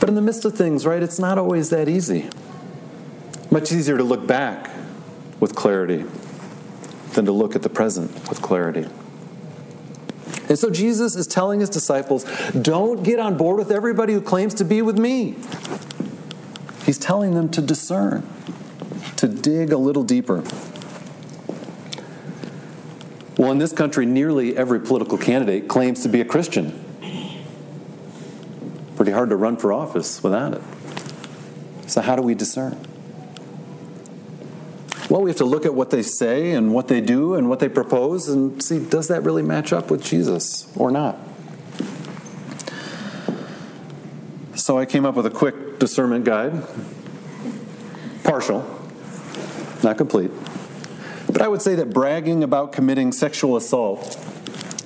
But 0.00 0.08
in 0.08 0.14
the 0.14 0.22
midst 0.22 0.44
of 0.44 0.56
things, 0.56 0.86
right, 0.86 1.02
it's 1.02 1.18
not 1.18 1.36
always 1.36 1.70
that 1.70 1.88
easy. 1.88 2.30
Much 3.50 3.70
easier 3.72 3.98
to 3.98 4.04
look 4.04 4.26
back 4.26 4.70
with 5.38 5.54
clarity 5.54 6.04
than 7.12 7.26
to 7.26 7.32
look 7.32 7.54
at 7.54 7.62
the 7.62 7.68
present 7.68 8.10
with 8.28 8.40
clarity. 8.40 8.86
And 10.48 10.58
so 10.58 10.70
Jesus 10.70 11.14
is 11.14 11.26
telling 11.26 11.60
his 11.60 11.70
disciples 11.70 12.24
don't 12.60 13.02
get 13.02 13.18
on 13.18 13.36
board 13.36 13.58
with 13.58 13.70
everybody 13.70 14.14
who 14.14 14.20
claims 14.20 14.54
to 14.54 14.64
be 14.64 14.82
with 14.82 14.98
me. 14.98 15.36
He's 16.84 16.98
telling 16.98 17.34
them 17.34 17.48
to 17.50 17.62
discern, 17.62 18.26
to 19.20 19.28
dig 19.28 19.70
a 19.70 19.76
little 19.76 20.02
deeper. 20.02 20.42
Well, 23.36 23.52
in 23.52 23.58
this 23.58 23.72
country, 23.72 24.06
nearly 24.06 24.56
every 24.56 24.80
political 24.80 25.18
candidate 25.18 25.68
claims 25.68 26.02
to 26.04 26.08
be 26.08 26.22
a 26.22 26.24
Christian. 26.24 26.84
Pretty 28.96 29.12
hard 29.12 29.28
to 29.28 29.36
run 29.36 29.58
for 29.58 29.74
office 29.74 30.22
without 30.22 30.54
it. 30.54 30.62
So, 31.86 32.00
how 32.00 32.16
do 32.16 32.22
we 32.22 32.34
discern? 32.34 32.78
Well, 35.10 35.20
we 35.20 35.28
have 35.28 35.38
to 35.38 35.44
look 35.44 35.66
at 35.66 35.74
what 35.74 35.90
they 35.90 36.02
say 36.02 36.52
and 36.52 36.72
what 36.72 36.88
they 36.88 37.02
do 37.02 37.34
and 37.34 37.50
what 37.50 37.60
they 37.60 37.68
propose 37.68 38.28
and 38.28 38.62
see 38.62 38.78
does 38.78 39.08
that 39.08 39.22
really 39.22 39.42
match 39.42 39.70
up 39.70 39.90
with 39.90 40.02
Jesus 40.02 40.72
or 40.76 40.90
not? 40.90 41.18
So 44.54 44.78
I 44.78 44.86
came 44.86 45.04
up 45.04 45.14
with 45.14 45.26
a 45.26 45.30
quick 45.30 45.78
discernment 45.78 46.24
guide. 46.24 46.62
Partial, 48.22 48.79
not 49.82 49.98
complete. 49.98 50.30
But 51.26 51.42
I 51.42 51.48
would 51.48 51.62
say 51.62 51.74
that 51.76 51.90
bragging 51.90 52.42
about 52.42 52.72
committing 52.72 53.12
sexual 53.12 53.56
assault, 53.56 54.18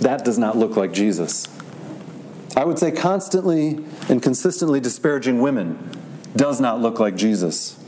that 0.01 0.25
does 0.25 0.39
not 0.39 0.57
look 0.57 0.77
like 0.77 0.93
Jesus. 0.93 1.49
I 2.57 2.65
would 2.65 2.79
say 2.79 2.93
constantly 2.93 3.85
and 4.09 4.23
consistently 4.23 4.81
disparaging 4.81 5.41
women 5.41 5.91
does 6.37 6.61
not 6.61 6.81
look 6.81 7.01
like 7.01 7.17
Jesus. 7.17 7.79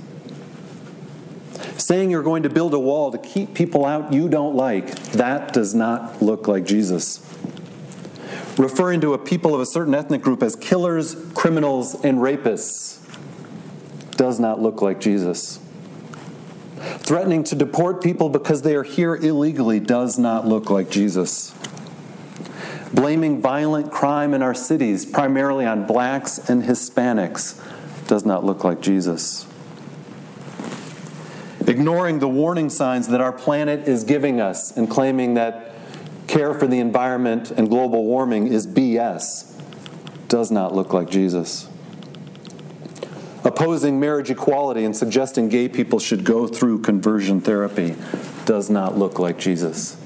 Saying 1.76 2.10
you're 2.10 2.22
going 2.22 2.42
to 2.42 2.48
build 2.48 2.74
a 2.74 2.78
wall 2.78 3.12
to 3.12 3.18
keep 3.18 3.54
people 3.54 3.84
out 3.84 4.12
you 4.12 4.28
don't 4.28 4.56
like, 4.56 4.94
that 5.12 5.52
does 5.52 5.74
not 5.74 6.20
look 6.22 6.48
like 6.48 6.64
Jesus. 6.64 7.20
Referring 8.58 9.02
to 9.02 9.12
a 9.12 9.18
people 9.18 9.54
of 9.54 9.60
a 9.60 9.66
certain 9.66 9.94
ethnic 9.94 10.22
group 10.22 10.42
as 10.42 10.56
killers, 10.56 11.14
criminals, 11.34 11.94
and 12.04 12.18
rapists 12.18 12.98
does 14.16 14.40
not 14.40 14.60
look 14.60 14.80
like 14.80 14.98
Jesus. 14.98 15.60
Threatening 16.98 17.44
to 17.44 17.54
deport 17.54 18.02
people 18.02 18.28
because 18.28 18.62
they 18.62 18.74
are 18.74 18.82
here 18.82 19.14
illegally 19.14 19.80
does 19.80 20.18
not 20.18 20.46
look 20.46 20.70
like 20.70 20.90
Jesus. 20.90 21.54
Blaming 22.92 23.40
violent 23.40 23.92
crime 23.92 24.34
in 24.34 24.42
our 24.42 24.54
cities 24.54 25.04
primarily 25.04 25.66
on 25.66 25.86
blacks 25.86 26.38
and 26.50 26.62
Hispanics 26.62 27.60
does 28.06 28.24
not 28.24 28.44
look 28.44 28.64
like 28.64 28.80
Jesus 28.80 29.46
ignoring 31.66 32.20
the 32.20 32.28
warning 32.28 32.70
signs 32.70 33.08
that 33.08 33.20
our 33.20 33.32
planet 33.32 33.88
is 33.88 34.04
giving 34.04 34.40
us 34.40 34.76
and 34.76 34.88
claiming 34.88 35.34
that 35.34 35.72
care 36.26 36.54
for 36.54 36.66
the 36.66 36.78
environment 36.78 37.50
and 37.50 37.68
global 37.68 38.04
warming 38.04 38.46
is 38.46 38.66
BS 38.66 39.52
does 40.28 40.50
not 40.50 40.74
look 40.74 40.92
like 40.92 41.10
Jesus. 41.10 41.68
Opposing 43.46 44.00
marriage 44.00 44.28
equality 44.28 44.84
and 44.84 44.96
suggesting 44.96 45.48
gay 45.48 45.68
people 45.68 46.00
should 46.00 46.24
go 46.24 46.48
through 46.48 46.80
conversion 46.80 47.40
therapy 47.40 47.94
does 48.44 48.68
not 48.68 48.98
look 48.98 49.20
like 49.20 49.38
Jesus. 49.38 49.96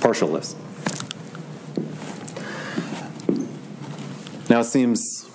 Partial 0.00 0.30
list. 0.30 0.56
Now 4.48 4.60
it 4.60 4.64
seems 4.64 5.28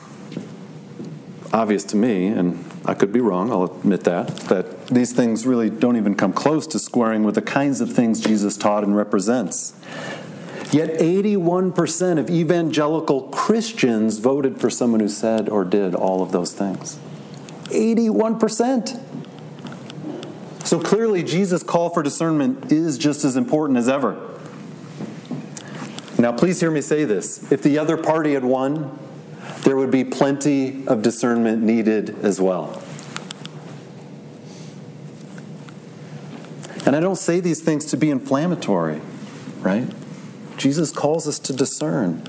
obvious 1.53 1.84
to 1.84 1.96
me, 1.96 2.25
and 2.25 2.65
I 2.84 2.96
could 2.96 3.13
be 3.13 3.22
wrong, 3.22 3.51
I'll 3.51 3.65
admit 3.65 4.05
that, 4.05 4.36
that 4.50 4.88
these 4.88 5.13
things 5.13 5.46
really 5.46 5.70
don't 5.70 5.96
even 5.96 6.15
come 6.15 6.34
close 6.34 6.65
to 6.67 6.79
squaring 6.79 7.24
with 7.24 7.36
the 7.36 7.41
kinds 7.43 7.82
of 7.82 7.93
things 7.93 8.20
Jesus 8.20 8.58
taught 8.58 8.84
and 8.84 8.96
represents. 8.98 9.74
Yet 10.74 11.00
81% 11.00 12.18
of 12.18 12.32
evangelical 12.32 13.24
Christians 13.30 14.18
voted 14.18 14.60
for 14.60 14.72
someone 14.72 15.01
who 15.01 15.08
said 15.08 15.48
or 15.48 15.63
did 15.63 15.94
all 15.94 16.24
of 16.24 16.32
those 16.32 16.51
things. 16.51 16.98
81%. 17.65 19.00
So 20.65 20.80
clearly, 20.80 21.22
Jesus' 21.22 21.62
call 21.62 21.92
for 21.92 22.01
discernment 22.01 22.72
is 22.72 22.98
just 22.98 23.24
as 23.24 23.36
important 23.36 23.77
as 23.77 23.88
ever. 23.88 24.18
Now, 26.18 26.32
please 26.32 26.60
hear 26.60 26.72
me 26.72 26.82
say 26.82 27.06
this. 27.06 27.51
If 27.51 27.62
the 27.62 27.77
other 27.77 27.96
party 27.96 28.34
had 28.34 28.44
won, 28.44 28.98
there 29.65 29.75
would 29.77 29.92
be 29.92 30.03
plenty 30.03 30.88
of 30.88 31.03
discernment 31.03 31.62
needed 31.62 32.18
as 32.25 32.42
well. 32.42 32.82
And 36.88 36.96
I 36.96 37.00
don't 37.00 37.18
say 37.18 37.39
these 37.39 37.62
things 37.62 37.86
to 37.86 37.98
be 37.98 38.10
inflammatory, 38.10 39.01
right? 39.60 39.88
Jesus 40.63 40.93
calls 40.93 41.27
us 41.27 41.39
to 41.39 41.51
discern. 41.51 42.24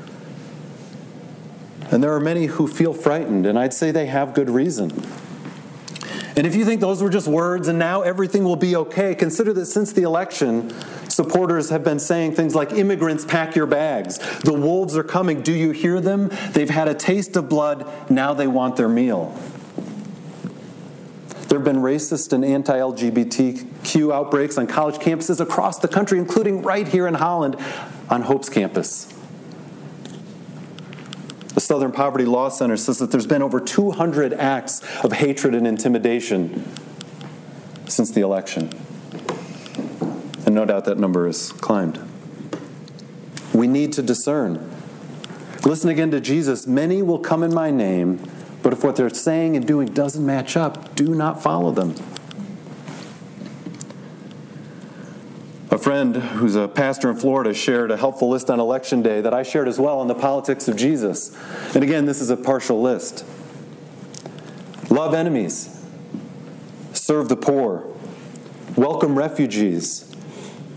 And 1.92 2.02
there 2.02 2.12
are 2.12 2.18
many 2.18 2.46
who 2.46 2.66
feel 2.66 2.92
frightened, 2.92 3.46
and 3.46 3.56
I'd 3.56 3.72
say 3.72 3.92
they 3.92 4.06
have 4.06 4.34
good 4.34 4.50
reason. 4.50 4.90
And 6.36 6.44
if 6.44 6.56
you 6.56 6.64
think 6.64 6.80
those 6.80 7.00
were 7.00 7.10
just 7.10 7.28
words 7.28 7.68
and 7.68 7.78
now 7.78 8.02
everything 8.02 8.42
will 8.42 8.56
be 8.56 8.74
okay, 8.74 9.14
consider 9.14 9.52
that 9.52 9.66
since 9.66 9.92
the 9.92 10.02
election, 10.02 10.74
supporters 11.08 11.70
have 11.70 11.84
been 11.84 12.00
saying 12.00 12.32
things 12.32 12.56
like 12.56 12.72
immigrants, 12.72 13.24
pack 13.24 13.54
your 13.54 13.66
bags. 13.66 14.18
The 14.40 14.52
wolves 14.52 14.96
are 14.96 15.04
coming. 15.04 15.42
Do 15.42 15.52
you 15.52 15.70
hear 15.70 16.00
them? 16.00 16.28
They've 16.54 16.68
had 16.68 16.88
a 16.88 16.94
taste 16.94 17.36
of 17.36 17.48
blood. 17.48 17.88
Now 18.10 18.34
they 18.34 18.48
want 18.48 18.74
their 18.74 18.88
meal. 18.88 19.32
There 21.54 21.60
have 21.60 21.72
been 21.72 21.82
racist 21.82 22.32
and 22.32 22.44
anti 22.44 22.76
LGBTQ 22.76 24.12
outbreaks 24.12 24.58
on 24.58 24.66
college 24.66 24.96
campuses 24.96 25.38
across 25.38 25.78
the 25.78 25.86
country, 25.86 26.18
including 26.18 26.62
right 26.62 26.88
here 26.88 27.06
in 27.06 27.14
Holland 27.14 27.54
on 28.10 28.22
Hope's 28.22 28.48
campus. 28.48 29.04
The 31.54 31.60
Southern 31.60 31.92
Poverty 31.92 32.24
Law 32.24 32.48
Center 32.48 32.76
says 32.76 32.98
that 32.98 33.12
there's 33.12 33.28
been 33.28 33.40
over 33.40 33.60
200 33.60 34.32
acts 34.32 34.82
of 35.04 35.12
hatred 35.12 35.54
and 35.54 35.64
intimidation 35.64 36.68
since 37.86 38.10
the 38.10 38.22
election. 38.22 38.72
And 40.46 40.56
no 40.56 40.64
doubt 40.64 40.86
that 40.86 40.98
number 40.98 41.28
has 41.28 41.52
climbed. 41.52 42.00
We 43.54 43.68
need 43.68 43.92
to 43.92 44.02
discern. 44.02 44.74
Listen 45.64 45.88
again 45.88 46.10
to 46.10 46.20
Jesus. 46.20 46.66
Many 46.66 47.00
will 47.00 47.20
come 47.20 47.44
in 47.44 47.54
my 47.54 47.70
name, 47.70 48.18
but 48.64 48.72
if 48.72 48.82
what 48.82 48.96
they're 48.96 49.10
saying 49.10 49.56
and 49.56 49.68
doing 49.68 49.86
doesn't 49.86 50.24
match 50.24 50.56
up, 50.56 50.96
do 50.96 51.14
not 51.14 51.42
follow 51.42 51.70
them. 51.70 51.94
A 55.70 55.76
friend 55.76 56.16
who's 56.16 56.56
a 56.56 56.66
pastor 56.66 57.10
in 57.10 57.16
Florida 57.16 57.52
shared 57.52 57.90
a 57.90 57.96
helpful 57.98 58.30
list 58.30 58.48
on 58.48 58.60
election 58.60 59.02
day 59.02 59.20
that 59.20 59.34
I 59.34 59.42
shared 59.42 59.68
as 59.68 59.78
well 59.78 60.00
on 60.00 60.08
the 60.08 60.14
politics 60.14 60.66
of 60.66 60.76
Jesus. 60.76 61.36
And 61.74 61.84
again, 61.84 62.06
this 62.06 62.22
is 62.22 62.30
a 62.30 62.38
partial 62.38 62.80
list. 62.80 63.26
Love 64.88 65.12
enemies, 65.12 65.84
serve 66.94 67.28
the 67.28 67.36
poor, 67.36 67.86
welcome 68.76 69.18
refugees, 69.18 70.10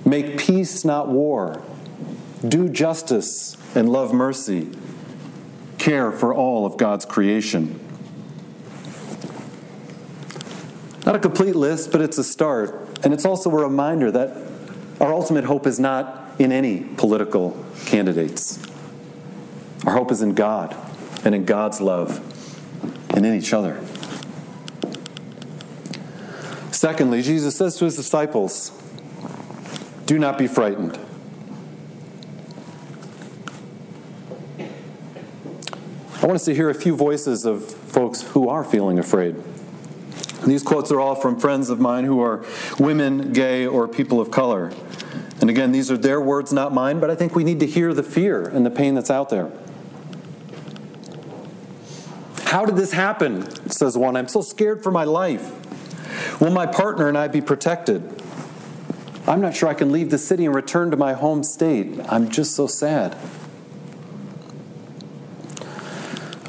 make 0.04 0.38
peace, 0.38 0.84
not 0.84 1.08
war, 1.08 1.64
do 2.46 2.68
justice 2.68 3.56
and 3.76 3.88
love 3.88 4.14
mercy, 4.14 4.72
care 5.78 6.12
for 6.12 6.34
all 6.34 6.66
of 6.66 6.78
God's 6.78 7.06
creation. 7.06 7.80
Not 11.06 11.16
a 11.16 11.20
complete 11.20 11.56
list, 11.56 11.92
but 11.92 12.02
it's 12.02 12.18
a 12.18 12.24
start. 12.24 13.00
And 13.04 13.14
it's 13.14 13.26
also 13.26 13.50
a 13.50 13.64
reminder 13.64 14.12
that 14.12 14.36
our 15.00 15.14
ultimate 15.14 15.46
hope 15.46 15.66
is 15.66 15.80
not 15.80 16.32
in 16.40 16.52
any 16.52 16.82
political 16.98 17.64
candidates. 17.86 18.60
Our 19.86 19.94
hope 19.94 20.12
is 20.12 20.22
in 20.22 20.34
God 20.34 20.76
and 21.24 21.34
in 21.34 21.46
God's 21.46 21.80
love 21.80 22.22
and 23.16 23.26
in 23.26 23.34
each 23.36 23.54
other. 23.54 23.82
Secondly, 26.72 27.22
Jesus 27.22 27.56
says 27.56 27.78
to 27.78 27.86
his 27.86 27.96
disciples, 27.96 28.72
Do 30.06 30.20
not 30.20 30.38
be 30.38 30.48
frightened. 30.48 31.00
I 36.28 36.30
want 36.30 36.42
us 36.42 36.46
to 36.48 36.54
hear 36.54 36.70
a 36.70 36.74
few 36.74 36.94
voices 36.94 37.46
of 37.46 37.64
folks 37.64 38.22
who 38.22 38.50
are 38.50 38.62
feeling 38.62 39.00
afraid, 39.00 39.38
These 40.46 40.62
quotes 40.62 40.92
are 40.92 41.00
all 41.00 41.16
from 41.16 41.40
friends 41.40 41.70
of 41.70 41.80
mine 41.80 42.04
who 42.04 42.20
are 42.20 42.44
women, 42.78 43.32
gay, 43.32 43.66
or 43.66 43.88
people 43.88 44.20
of 44.20 44.30
color. 44.30 44.74
And 45.40 45.50
again, 45.50 45.72
these 45.72 45.90
are 45.90 45.98
their 45.98 46.20
words, 46.20 46.52
not 46.52 46.74
mine, 46.74 47.00
but 47.00 47.10
I 47.10 47.16
think 47.16 47.34
we 47.34 47.46
need 47.46 47.62
to 47.62 47.66
hear 47.66 47.94
the 47.94 48.04
fear 48.04 48.46
and 48.46 48.66
the 48.66 48.70
pain 48.70 48.94
that's 48.94 49.10
out 49.10 49.30
there. 49.30 49.54
How 52.44 52.66
did 52.66 52.76
this 52.76 52.92
happen? 52.92 53.50
Says 53.70 53.98
one. 53.98 54.18
I'm 54.18 54.28
so 54.28 54.42
scared 54.42 54.84
for 54.84 54.92
my 54.92 55.06
life. 55.06 56.42
Will 56.42 56.52
my 56.52 56.66
partner 56.66 57.08
and 57.08 57.18
I 57.18 57.30
be 57.30 57.40
protected? 57.40 58.04
I'm 59.26 59.40
not 59.40 59.56
sure 59.56 59.70
I 59.70 59.74
can 59.74 59.94
leave 59.94 60.10
the 60.10 60.18
city 60.18 60.46
and 60.46 60.54
return 60.54 60.92
to 60.92 60.98
my 60.98 61.14
home 61.14 61.42
state. 61.42 62.02
I'm 62.10 62.30
just 62.30 62.54
so 62.54 62.68
sad. 62.68 63.16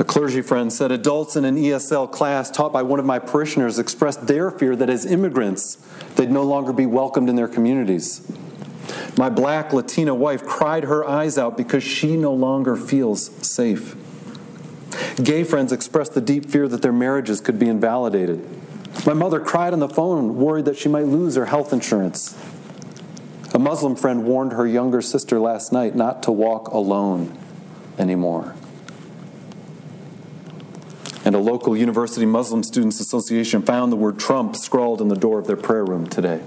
A 0.00 0.04
clergy 0.18 0.42
friend 0.42 0.72
said 0.72 0.90
adults 0.90 1.36
in 1.36 1.44
an 1.44 1.54
ESL 1.54 2.10
class 2.10 2.50
taught 2.50 2.72
by 2.72 2.82
one 2.82 2.98
of 2.98 3.04
my 3.04 3.20
parishioners 3.20 3.78
expressed 3.78 4.26
their 4.26 4.50
fear 4.50 4.74
that 4.74 4.90
as 4.90 5.06
immigrants, 5.06 5.76
they'd 6.16 6.28
no 6.28 6.42
longer 6.42 6.72
be 6.72 6.86
welcomed 6.86 7.28
in 7.28 7.36
their 7.36 7.46
communities. 7.46 8.28
My 9.16 9.30
black 9.30 9.72
Latina 9.72 10.16
wife 10.16 10.44
cried 10.44 10.82
her 10.82 11.08
eyes 11.08 11.38
out 11.38 11.56
because 11.56 11.84
she 11.84 12.16
no 12.16 12.34
longer 12.34 12.74
feels 12.74 13.30
safe. 13.46 13.94
Gay 15.22 15.44
friends 15.44 15.70
expressed 15.70 16.14
the 16.14 16.20
deep 16.20 16.50
fear 16.50 16.66
that 16.66 16.82
their 16.82 16.90
marriages 16.92 17.40
could 17.40 17.60
be 17.60 17.68
invalidated. 17.68 18.44
My 19.06 19.14
mother 19.14 19.38
cried 19.38 19.72
on 19.72 19.78
the 19.78 19.88
phone, 19.88 20.34
worried 20.34 20.64
that 20.64 20.76
she 20.76 20.88
might 20.88 21.06
lose 21.06 21.36
her 21.36 21.46
health 21.46 21.72
insurance. 21.72 22.36
A 23.54 23.58
Muslim 23.60 23.94
friend 23.94 24.24
warned 24.24 24.50
her 24.54 24.66
younger 24.66 25.00
sister 25.00 25.38
last 25.38 25.72
night 25.72 25.94
not 25.94 26.24
to 26.24 26.32
walk 26.32 26.66
alone 26.72 27.38
anymore. 28.00 28.56
And 31.28 31.36
a 31.36 31.38
local 31.38 31.76
University 31.76 32.24
Muslim 32.24 32.62
Students 32.62 33.00
Association 33.00 33.60
found 33.60 33.92
the 33.92 33.96
word 33.96 34.18
Trump 34.18 34.56
scrawled 34.56 35.02
in 35.02 35.08
the 35.08 35.14
door 35.14 35.38
of 35.38 35.46
their 35.46 35.58
prayer 35.58 35.84
room 35.84 36.06
today. 36.06 36.38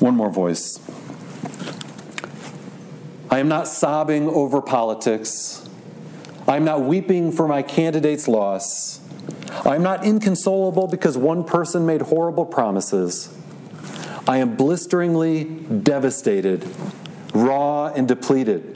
One 0.00 0.16
more 0.16 0.28
voice. 0.28 0.80
I 3.30 3.38
am 3.38 3.46
not 3.46 3.68
sobbing 3.68 4.28
over 4.28 4.60
politics. 4.60 5.64
I 6.48 6.56
am 6.56 6.64
not 6.64 6.82
weeping 6.82 7.30
for 7.30 7.46
my 7.46 7.62
candidate's 7.62 8.26
loss. 8.26 8.98
I 9.64 9.76
am 9.76 9.84
not 9.84 10.04
inconsolable 10.04 10.88
because 10.88 11.16
one 11.16 11.44
person 11.44 11.86
made 11.86 12.02
horrible 12.02 12.46
promises. 12.46 13.32
I 14.26 14.38
am 14.38 14.56
blisteringly 14.56 15.44
devastated, 15.44 16.68
raw 17.32 17.92
and 17.94 18.08
depleted. 18.08 18.75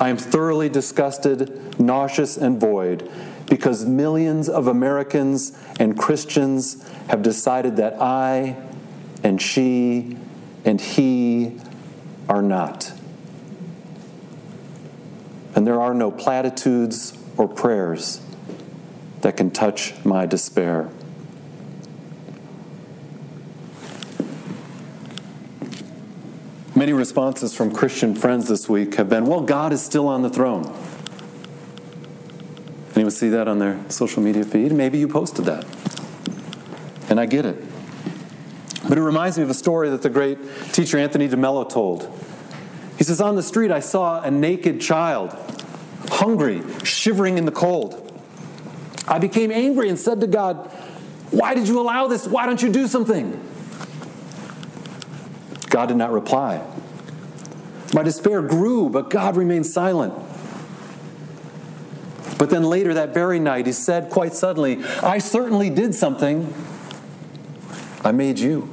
I 0.00 0.08
am 0.10 0.16
thoroughly 0.16 0.68
disgusted, 0.68 1.80
nauseous, 1.80 2.36
and 2.36 2.60
void 2.60 3.10
because 3.48 3.84
millions 3.86 4.48
of 4.48 4.66
Americans 4.66 5.56
and 5.78 5.96
Christians 5.96 6.86
have 7.08 7.22
decided 7.22 7.76
that 7.76 8.00
I 8.00 8.56
and 9.22 9.40
she 9.40 10.16
and 10.64 10.80
he 10.80 11.58
are 12.28 12.42
not. 12.42 12.92
And 15.54 15.66
there 15.66 15.80
are 15.80 15.94
no 15.94 16.10
platitudes 16.10 17.16
or 17.36 17.48
prayers 17.48 18.20
that 19.22 19.36
can 19.36 19.50
touch 19.50 19.94
my 20.04 20.26
despair. 20.26 20.90
Many 26.86 26.94
responses 26.96 27.52
from 27.52 27.74
Christian 27.74 28.14
friends 28.14 28.46
this 28.46 28.68
week 28.68 28.94
have 28.94 29.08
been, 29.08 29.26
well, 29.26 29.40
God 29.40 29.72
is 29.72 29.82
still 29.82 30.06
on 30.06 30.22
the 30.22 30.30
throne. 30.30 30.72
Anyone 32.94 33.10
see 33.10 33.28
that 33.30 33.48
on 33.48 33.58
their 33.58 33.80
social 33.90 34.22
media 34.22 34.44
feed? 34.44 34.70
Maybe 34.70 34.96
you 34.96 35.08
posted 35.08 35.46
that. 35.46 35.66
And 37.10 37.18
I 37.18 37.26
get 37.26 37.44
it. 37.44 37.60
But 38.88 38.98
it 38.98 39.02
reminds 39.02 39.36
me 39.36 39.42
of 39.42 39.50
a 39.50 39.54
story 39.54 39.90
that 39.90 40.02
the 40.02 40.08
great 40.08 40.38
teacher 40.72 40.96
Anthony 40.96 41.28
DeMello 41.28 41.68
told. 41.68 42.08
He 42.98 43.02
says, 43.02 43.20
On 43.20 43.34
the 43.34 43.42
street, 43.42 43.72
I 43.72 43.80
saw 43.80 44.22
a 44.22 44.30
naked 44.30 44.80
child, 44.80 45.36
hungry, 46.08 46.62
shivering 46.84 47.36
in 47.36 47.46
the 47.46 47.50
cold. 47.50 48.22
I 49.08 49.18
became 49.18 49.50
angry 49.50 49.88
and 49.88 49.98
said 49.98 50.20
to 50.20 50.28
God, 50.28 50.70
Why 51.32 51.52
did 51.54 51.66
you 51.66 51.80
allow 51.80 52.06
this? 52.06 52.28
Why 52.28 52.46
don't 52.46 52.62
you 52.62 52.70
do 52.70 52.86
something? 52.86 53.42
God 55.68 55.86
did 55.86 55.96
not 55.96 56.12
reply. 56.12 56.64
My 57.96 58.02
despair 58.02 58.42
grew, 58.42 58.90
but 58.90 59.08
God 59.08 59.36
remained 59.36 59.64
silent. 59.64 60.12
But 62.36 62.50
then 62.50 62.64
later 62.64 62.92
that 62.92 63.14
very 63.14 63.40
night, 63.40 63.64
he 63.64 63.72
said 63.72 64.10
quite 64.10 64.34
suddenly, 64.34 64.84
I 65.02 65.16
certainly 65.16 65.70
did 65.70 65.94
something. 65.94 66.52
I 68.04 68.12
made 68.12 68.38
you. 68.38 68.68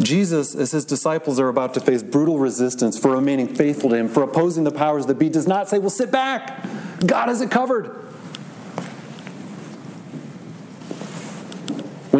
Jesus, 0.00 0.54
as 0.54 0.70
his 0.70 0.84
disciples 0.84 1.40
are 1.40 1.48
about 1.48 1.74
to 1.74 1.80
face 1.80 2.04
brutal 2.04 2.38
resistance 2.38 2.96
for 2.96 3.10
remaining 3.10 3.52
faithful 3.52 3.90
to 3.90 3.96
him, 3.96 4.08
for 4.08 4.22
opposing 4.22 4.62
the 4.62 4.70
powers 4.70 5.06
that 5.06 5.18
be, 5.18 5.28
does 5.28 5.48
not 5.48 5.68
say, 5.68 5.80
Well, 5.80 5.90
sit 5.90 6.12
back. 6.12 6.64
God 7.04 7.26
has 7.26 7.40
it 7.40 7.50
covered. 7.50 8.11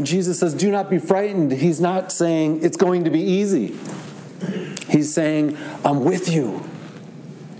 When 0.03 0.07
Jesus 0.09 0.41
says, 0.41 0.53
Do 0.53 0.69
not 0.69 0.91
be 0.91 0.99
frightened, 0.99 1.53
he's 1.53 1.81
not 1.81 2.11
saying 2.11 2.65
it's 2.65 2.77
going 2.77 3.05
to 3.05 3.11
be 3.11 3.21
easy. 3.21 3.79
He's 4.89 5.15
saying, 5.15 5.57
I'm 5.85 6.03
with 6.03 6.29
you. 6.29 6.69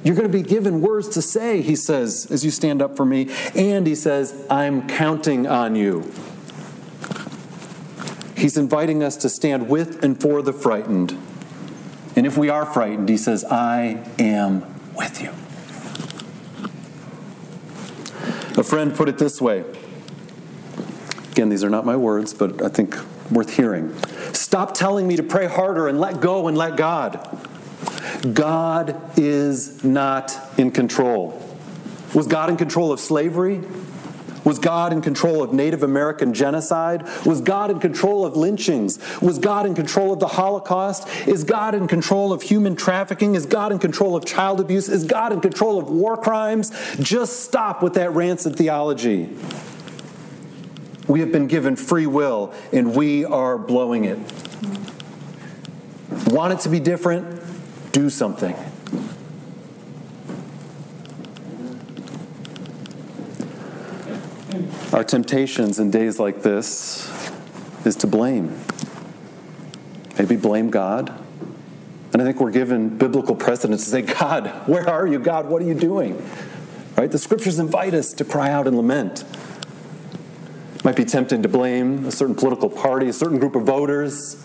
You're 0.03 0.17
going 0.17 0.27
to 0.27 0.39
be 0.39 0.43
given 0.43 0.81
words 0.81 1.11
to 1.11 1.23
say, 1.23 1.63
he 1.63 1.77
says, 1.77 2.27
as 2.33 2.45
you 2.45 2.51
stand 2.51 2.83
up 2.83 2.97
for 2.97 3.05
me. 3.05 3.29
And 3.55 3.87
he 3.87 3.95
says, 3.95 4.45
I'm 4.51 4.89
counting 4.89 5.47
on 5.47 5.77
you. 5.77 6.11
He's 8.37 8.57
inviting 8.57 9.05
us 9.05 9.15
to 9.19 9.29
stand 9.29 9.69
with 9.69 10.03
and 10.03 10.21
for 10.21 10.43
the 10.43 10.53
frightened. 10.53 11.17
And 12.17 12.27
if 12.27 12.37
we 12.37 12.49
are 12.49 12.67
frightened, 12.67 13.09
he 13.09 13.19
says, 13.19 13.45
I 13.45 14.05
am 14.19 14.63
with 14.97 15.23
you. 15.23 15.31
A 18.61 18.65
friend 18.65 18.93
put 18.93 19.09
it 19.09 19.19
this 19.19 19.41
way. 19.41 19.65
Again, 21.33 21.49
these 21.49 21.65
are 21.65 21.71
not 21.71 21.87
my 21.87 21.97
words, 21.97 22.35
but 22.35 22.61
I 22.61 22.69
think 22.69 22.95
worth 23.31 23.57
hearing. 23.57 23.99
Stop 24.35 24.75
telling 24.75 25.09
me 25.09 25.17
to 25.17 25.23
pray 25.23 25.47
harder 25.47 25.89
and 25.89 25.99
let 25.99 26.21
go 26.21 26.47
and 26.47 26.59
let 26.59 26.77
God. 26.77 27.39
God 28.35 29.01
is 29.19 29.83
not 29.83 30.39
in 30.59 30.71
control. 30.71 31.43
Was 32.15 32.27
God 32.27 32.51
in 32.51 32.59
control 32.59 32.93
of 32.93 33.01
slavery? 33.01 33.63
Was 34.45 34.59
God 34.59 34.93
in 34.93 35.01
control 35.01 35.43
of 35.43 35.55
Native 35.55 35.83
American 35.83 36.35
genocide? 36.35 37.09
Was 37.25 37.41
God 37.41 37.71
in 37.71 37.81
control 37.81 38.27
of 38.27 38.37
lynchings? 38.37 38.99
Was 39.23 39.39
God 39.39 39.65
in 39.65 39.75
control 39.75 40.13
of 40.13 40.21
the 40.21 40.27
Holocaust? 40.27 41.09
Is 41.27 41.45
God 41.45 41.75
in 41.75 41.89
control 41.89 42.31
of 42.31 42.43
human 42.43 42.77
trafficking? 42.77 43.37
Is 43.37 43.47
God 43.47 43.73
in 43.73 43.79
control 43.79 44.17
of 44.17 44.27
child 44.27 44.61
abuse? 44.61 44.91
Is 44.91 45.05
God 45.05 45.33
in 45.33 45.41
control 45.41 45.79
of 45.79 45.89
war 45.89 46.19
crimes? 46.19 46.73
Just 47.01 47.41
stop 47.41 47.83
with 47.83 47.95
that 47.95 48.13
rancid 48.13 48.57
theology. 48.57 49.31
We 51.09 51.21
have 51.21 51.33
been 51.33 51.47
given 51.47 51.77
free 51.77 52.07
will 52.07 52.53
and 52.73 52.95
we 52.95 53.25
are 53.25 53.59
blowing 53.59 54.05
it. 54.05 54.19
Want 56.29 56.53
it 56.53 56.61
to 56.61 56.69
be 56.69 56.81
different? 56.81 57.41
Do 57.93 58.09
something. 58.09 58.57
Our 64.93 65.05
temptations 65.05 65.79
in 65.79 65.91
days 65.91 66.19
like 66.19 66.43
this 66.43 67.11
is 67.87 67.97
to 67.97 68.07
blame. 68.07 68.59
Maybe 70.19 70.37
blame 70.37 70.71
God. 70.71 71.13
And 72.13 72.21
I 72.21 72.25
think 72.27 72.41
we're 72.41 72.51
given 72.51 72.99
biblical 72.99 73.35
precedence 73.35 73.85
to 73.85 73.91
say, 73.91 74.03
God, 74.03 74.49
where 74.67 74.89
are 74.89 75.07
you? 75.07 75.19
God, 75.19 75.49
what 75.49 75.63
are 75.63 75.65
you 75.65 75.75
doing? 75.75 76.23
Right? 76.97 77.11
The 77.11 77.19
scriptures 77.19 77.59
invite 77.59 77.95
us 77.95 78.13
to 78.15 78.25
cry 78.25 78.51
out 78.51 78.67
and 78.67 78.77
lament. 78.77 79.25
Might 80.85 80.97
be 80.97 81.05
tempted 81.05 81.43
to 81.45 81.49
blame 81.49 82.07
a 82.07 82.11
certain 82.11 82.35
political 82.35 82.69
party, 82.69 83.09
a 83.09 83.13
certain 83.13 83.39
group 83.39 83.55
of 83.55 83.63
voters. 83.63 84.45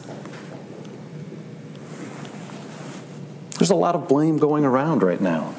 There's 3.58 3.71
a 3.71 3.76
lot 3.76 3.95
of 3.95 4.08
blame 4.08 4.38
going 4.38 4.63
around 4.63 5.02
right 5.02 5.19
now. 5.19 5.56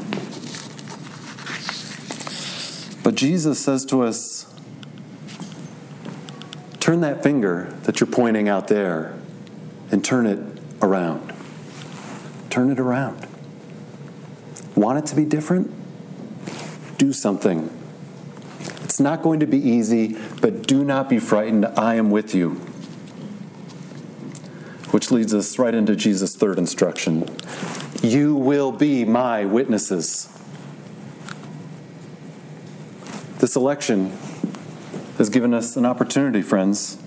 But 3.03 3.17
Jesus 3.17 3.59
says 3.59 3.85
to 3.87 4.03
us, 4.03 4.47
Turn 6.79 7.01
that 7.01 7.23
finger 7.23 7.75
that 7.83 8.01
you're 8.01 8.07
pointing 8.07 8.49
out 8.49 8.69
there 8.69 9.19
and 9.91 10.05
turn 10.05 10.27
it 10.27 10.39
around. 10.81 11.35
Turn 12.51 12.71
it 12.71 12.79
around. 12.79 13.27
Want 14.75 14.99
it 14.99 15.07
to 15.07 15.17
be 15.17 15.25
different? 15.25 15.71
Do 16.99 17.13
something. 17.13 17.78
It's 18.99 19.05
not 19.05 19.23
going 19.23 19.39
to 19.39 19.47
be 19.47 19.59
easy, 19.59 20.17
but 20.41 20.67
do 20.67 20.83
not 20.83 21.09
be 21.09 21.21
frightened. 21.21 21.65
I 21.65 21.95
am 21.95 22.11
with 22.11 22.35
you. 22.35 22.55
Which 24.91 25.13
leads 25.13 25.33
us 25.33 25.57
right 25.57 25.73
into 25.73 25.95
Jesus' 25.95 26.35
third 26.35 26.59
instruction 26.59 27.31
You 28.03 28.35
will 28.35 28.73
be 28.73 29.05
my 29.05 29.45
witnesses. 29.45 30.29
This 33.39 33.55
election 33.55 34.19
has 35.17 35.29
given 35.29 35.55
us 35.55 35.77
an 35.77 35.87
opportunity, 35.87 36.43
friends, 36.43 36.99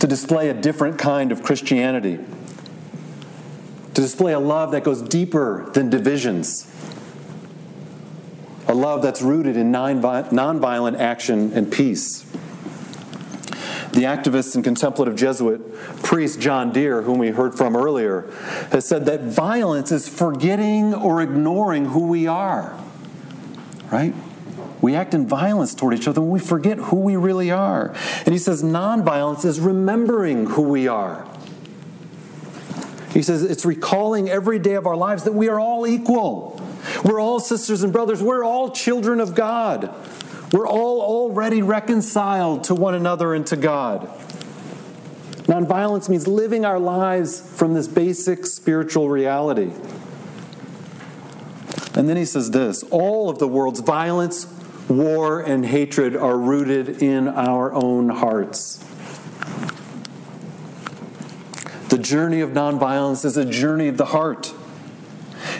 to 0.00 0.06
display 0.06 0.48
a 0.48 0.54
different 0.54 0.98
kind 0.98 1.30
of 1.30 1.42
Christianity, 1.42 2.20
to 3.92 4.00
display 4.00 4.32
a 4.32 4.40
love 4.40 4.70
that 4.70 4.82
goes 4.82 5.02
deeper 5.02 5.70
than 5.74 5.90
divisions, 5.90 6.73
love 8.74 9.02
that's 9.02 9.22
rooted 9.22 9.56
in 9.56 9.72
nonviolent 9.72 10.98
action 10.98 11.52
and 11.54 11.70
peace. 11.70 12.22
The 13.92 14.02
activist 14.02 14.56
and 14.56 14.64
contemplative 14.64 15.14
Jesuit 15.14 15.74
priest 16.02 16.40
John 16.40 16.72
Dear, 16.72 17.02
whom 17.02 17.18
we 17.18 17.28
heard 17.28 17.54
from 17.54 17.76
earlier, 17.76 18.28
has 18.72 18.86
said 18.86 19.06
that 19.06 19.22
violence 19.22 19.92
is 19.92 20.08
forgetting 20.08 20.92
or 20.92 21.22
ignoring 21.22 21.86
who 21.86 22.08
we 22.08 22.26
are. 22.26 22.76
Right? 23.92 24.12
We 24.80 24.94
act 24.94 25.14
in 25.14 25.26
violence 25.26 25.74
toward 25.74 25.94
each 25.94 26.08
other 26.08 26.20
when 26.20 26.30
we 26.30 26.40
forget 26.40 26.78
who 26.78 26.96
we 26.96 27.16
really 27.16 27.50
are. 27.50 27.94
And 28.26 28.32
he 28.32 28.38
says 28.38 28.62
nonviolence 28.62 29.44
is 29.44 29.60
remembering 29.60 30.46
who 30.46 30.62
we 30.62 30.88
are. 30.88 31.26
He 33.10 33.22
says 33.22 33.42
it's 33.44 33.64
recalling 33.64 34.28
every 34.28 34.58
day 34.58 34.74
of 34.74 34.86
our 34.86 34.96
lives 34.96 35.22
that 35.22 35.34
we 35.34 35.48
are 35.48 35.60
all 35.60 35.86
equal. 35.86 36.53
We're 37.04 37.20
all 37.20 37.40
sisters 37.40 37.82
and 37.82 37.92
brothers. 37.92 38.22
We're 38.22 38.44
all 38.44 38.70
children 38.70 39.20
of 39.20 39.34
God. 39.34 39.94
We're 40.52 40.68
all 40.68 41.00
already 41.00 41.62
reconciled 41.62 42.64
to 42.64 42.74
one 42.74 42.94
another 42.94 43.34
and 43.34 43.46
to 43.48 43.56
God. 43.56 44.08
Nonviolence 45.46 46.08
means 46.08 46.26
living 46.26 46.64
our 46.64 46.78
lives 46.78 47.40
from 47.40 47.74
this 47.74 47.86
basic 47.86 48.46
spiritual 48.46 49.10
reality. 49.10 49.72
And 51.96 52.08
then 52.08 52.16
he 52.16 52.24
says 52.24 52.50
this 52.50 52.82
all 52.90 53.28
of 53.28 53.38
the 53.38 53.48
world's 53.48 53.80
violence, 53.80 54.46
war, 54.88 55.40
and 55.40 55.66
hatred 55.66 56.16
are 56.16 56.38
rooted 56.38 57.02
in 57.02 57.28
our 57.28 57.72
own 57.72 58.08
hearts. 58.08 58.78
The 61.88 61.98
journey 61.98 62.40
of 62.40 62.50
nonviolence 62.50 63.24
is 63.24 63.36
a 63.36 63.44
journey 63.44 63.88
of 63.88 63.96
the 63.96 64.06
heart. 64.06 64.54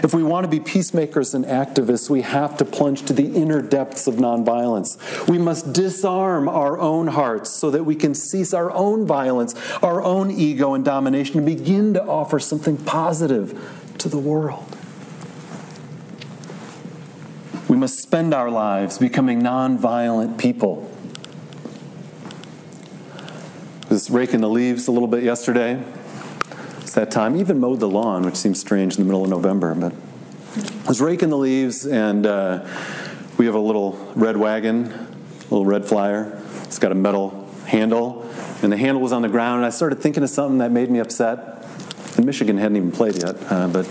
If 0.02 0.14
we 0.14 0.22
want 0.22 0.44
to 0.44 0.48
be 0.48 0.60
peacemakers 0.60 1.34
and 1.34 1.44
activists, 1.44 2.08
we 2.10 2.22
have 2.22 2.56
to 2.58 2.64
plunge 2.64 3.02
to 3.06 3.12
the 3.12 3.34
inner 3.34 3.62
depths 3.62 4.06
of 4.06 4.14
nonviolence. 4.14 4.98
We 5.28 5.38
must 5.38 5.72
disarm 5.72 6.48
our 6.48 6.78
own 6.78 7.08
hearts 7.08 7.50
so 7.50 7.70
that 7.70 7.84
we 7.84 7.94
can 7.94 8.14
cease 8.14 8.54
our 8.54 8.70
own 8.70 9.06
violence, 9.06 9.54
our 9.82 10.02
own 10.02 10.30
ego 10.30 10.74
and 10.74 10.84
domination, 10.84 11.38
and 11.38 11.46
begin 11.46 11.94
to 11.94 12.04
offer 12.04 12.38
something 12.38 12.76
positive 12.76 13.58
to 13.98 14.08
the 14.08 14.18
world. 14.18 14.76
We 17.68 17.76
must 17.76 18.00
spend 18.00 18.34
our 18.34 18.50
lives 18.50 18.98
becoming 18.98 19.42
nonviolent 19.42 20.38
people. 20.38 20.90
I 23.14 23.88
was 23.88 24.10
raking 24.10 24.40
the 24.40 24.48
leaves 24.48 24.86
a 24.86 24.92
little 24.92 25.08
bit 25.08 25.22
yesterday 25.22 25.82
that 26.94 27.10
time. 27.10 27.36
Even 27.36 27.58
mowed 27.58 27.80
the 27.80 27.88
lawn, 27.88 28.24
which 28.24 28.36
seems 28.36 28.60
strange 28.60 28.96
in 28.96 29.02
the 29.02 29.06
middle 29.06 29.24
of 29.24 29.30
November. 29.30 29.74
But 29.74 29.92
I 30.84 30.88
was 30.88 31.00
raking 31.00 31.30
the 31.30 31.38
leaves, 31.38 31.86
and 31.86 32.26
uh, 32.26 32.66
we 33.36 33.46
have 33.46 33.54
a 33.54 33.60
little 33.60 33.92
red 34.14 34.36
wagon, 34.36 34.92
a 34.92 35.54
little 35.54 35.66
red 35.66 35.84
flyer. 35.84 36.40
It's 36.64 36.78
got 36.78 36.92
a 36.92 36.94
metal 36.94 37.48
handle, 37.66 38.28
and 38.62 38.72
the 38.72 38.76
handle 38.76 39.02
was 39.02 39.12
on 39.12 39.22
the 39.22 39.28
ground. 39.28 39.58
And 39.58 39.66
I 39.66 39.70
started 39.70 40.00
thinking 40.00 40.22
of 40.22 40.30
something 40.30 40.58
that 40.58 40.70
made 40.70 40.90
me 40.90 40.98
upset. 40.98 41.66
And 42.16 42.26
Michigan 42.26 42.58
hadn't 42.58 42.76
even 42.76 42.92
played 42.92 43.16
yet, 43.16 43.36
uh, 43.50 43.66
but 43.66 43.88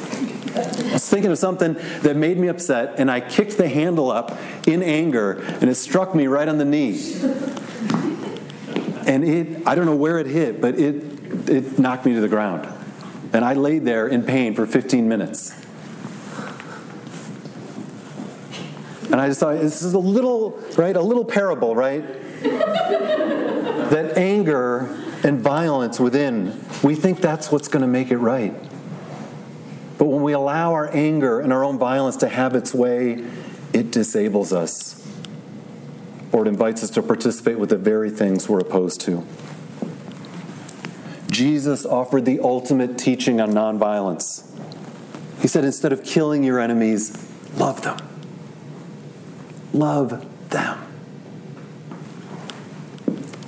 I 0.56 0.94
was 0.94 1.10
thinking 1.10 1.32
of 1.32 1.38
something 1.38 1.74
that 2.04 2.16
made 2.16 2.38
me 2.38 2.48
upset, 2.48 3.00
and 3.00 3.12
I 3.12 3.20
kicked 3.20 3.58
the 3.58 3.68
handle 3.68 4.12
up 4.12 4.38
in 4.68 4.82
anger, 4.84 5.42
and 5.60 5.70
it 5.70 5.76
struck 5.76 6.16
me 6.16 6.28
right 6.28 6.48
on 6.48 6.58
the 6.58 6.66
knee. 6.66 7.14
And 9.06 9.24
it, 9.26 9.68
I 9.68 9.76
don't 9.76 9.86
know 9.86 9.96
where 9.96 10.20
it 10.20 10.28
hit, 10.28 10.62
but 10.62 10.80
it, 10.80 11.50
it 11.50 11.80
knocked 11.80 12.06
me 12.06 12.14
to 12.14 12.22
the 12.22 12.30
ground. 12.30 12.66
And 13.34 13.44
I 13.44 13.54
laid 13.54 13.84
there 13.84 14.08
in 14.08 14.24
pain 14.24 14.54
for 14.54 14.68
15 14.68 15.08
minutes. 15.08 15.52
And 19.12 19.22
I 19.22 19.28
just 19.28 19.40
thought, 19.40 19.60
this 19.60 19.82
is 19.82 19.94
a 19.94 20.00
little, 20.00 20.60
right, 20.78 20.96
a 20.96 21.02
little 21.02 21.26
parable, 21.26 21.76
right? 21.76 22.04
that 22.44 24.14
anger 24.18 24.88
and 25.24 25.40
violence 25.40 26.00
within, 26.00 26.60
we 26.84 26.96
think 26.96 27.22
that's 27.22 27.52
what's 27.52 27.68
going 27.68 27.82
to 27.82 27.88
make 27.88 28.12
it 28.12 28.18
right. 28.18 28.54
But 29.98 30.06
when 30.06 30.22
we 30.22 30.34
allow 30.34 30.74
our 30.74 30.90
anger 30.94 31.40
and 31.40 31.54
our 31.54 31.64
own 31.64 31.78
violence 31.78 32.18
to 32.18 32.28
have 32.28 32.56
its 32.56 32.74
way, 32.74 33.24
it 33.72 33.92
disables 33.92 34.52
us. 34.52 35.00
Or 36.32 36.44
it 36.44 36.48
invites 36.48 36.84
us 36.84 36.90
to 36.92 37.02
participate 37.02 37.60
with 37.60 37.70
the 37.70 37.78
very 37.78 38.10
things 38.10 38.50
we're 38.50 38.60
opposed 38.60 39.02
to. 39.02 39.26
Jesus 41.34 41.86
offered 41.86 42.26
the 42.26 42.40
ultimate 42.40 42.98
teaching 42.98 43.42
on 43.42 43.52
nonviolence. 43.52 44.48
He 45.42 45.48
said, 45.48 45.66
instead 45.66 45.92
of 45.92 46.04
killing 46.04 46.44
your 46.44 46.60
enemies, 46.60 47.18
love 47.58 47.82
them. 47.82 47.98
Love 49.74 50.26
them. 50.50 50.80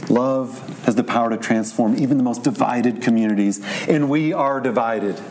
Love 0.09 0.83
has 0.85 0.95
the 0.95 1.03
power 1.03 1.29
to 1.29 1.37
transform 1.37 1.95
even 1.97 2.17
the 2.17 2.23
most 2.23 2.43
divided 2.43 3.01
communities, 3.01 3.63
and 3.87 4.09
we 4.09 4.33
are 4.33 4.59
divided. 4.59 5.21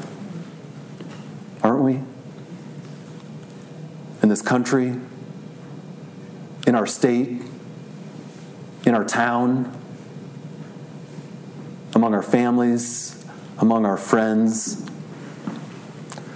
Aren't 1.63 1.83
we? 1.83 2.01
In 4.23 4.29
this 4.29 4.43
country, 4.43 4.95
in 6.67 6.75
our 6.75 6.87
state, 6.87 7.43
in 8.87 8.95
our 8.95 9.05
town, 9.05 9.84
among 11.95 12.15
our 12.15 12.23
families, 12.23 13.25
among 13.59 13.87
our 13.87 13.97
friends. 13.97 14.85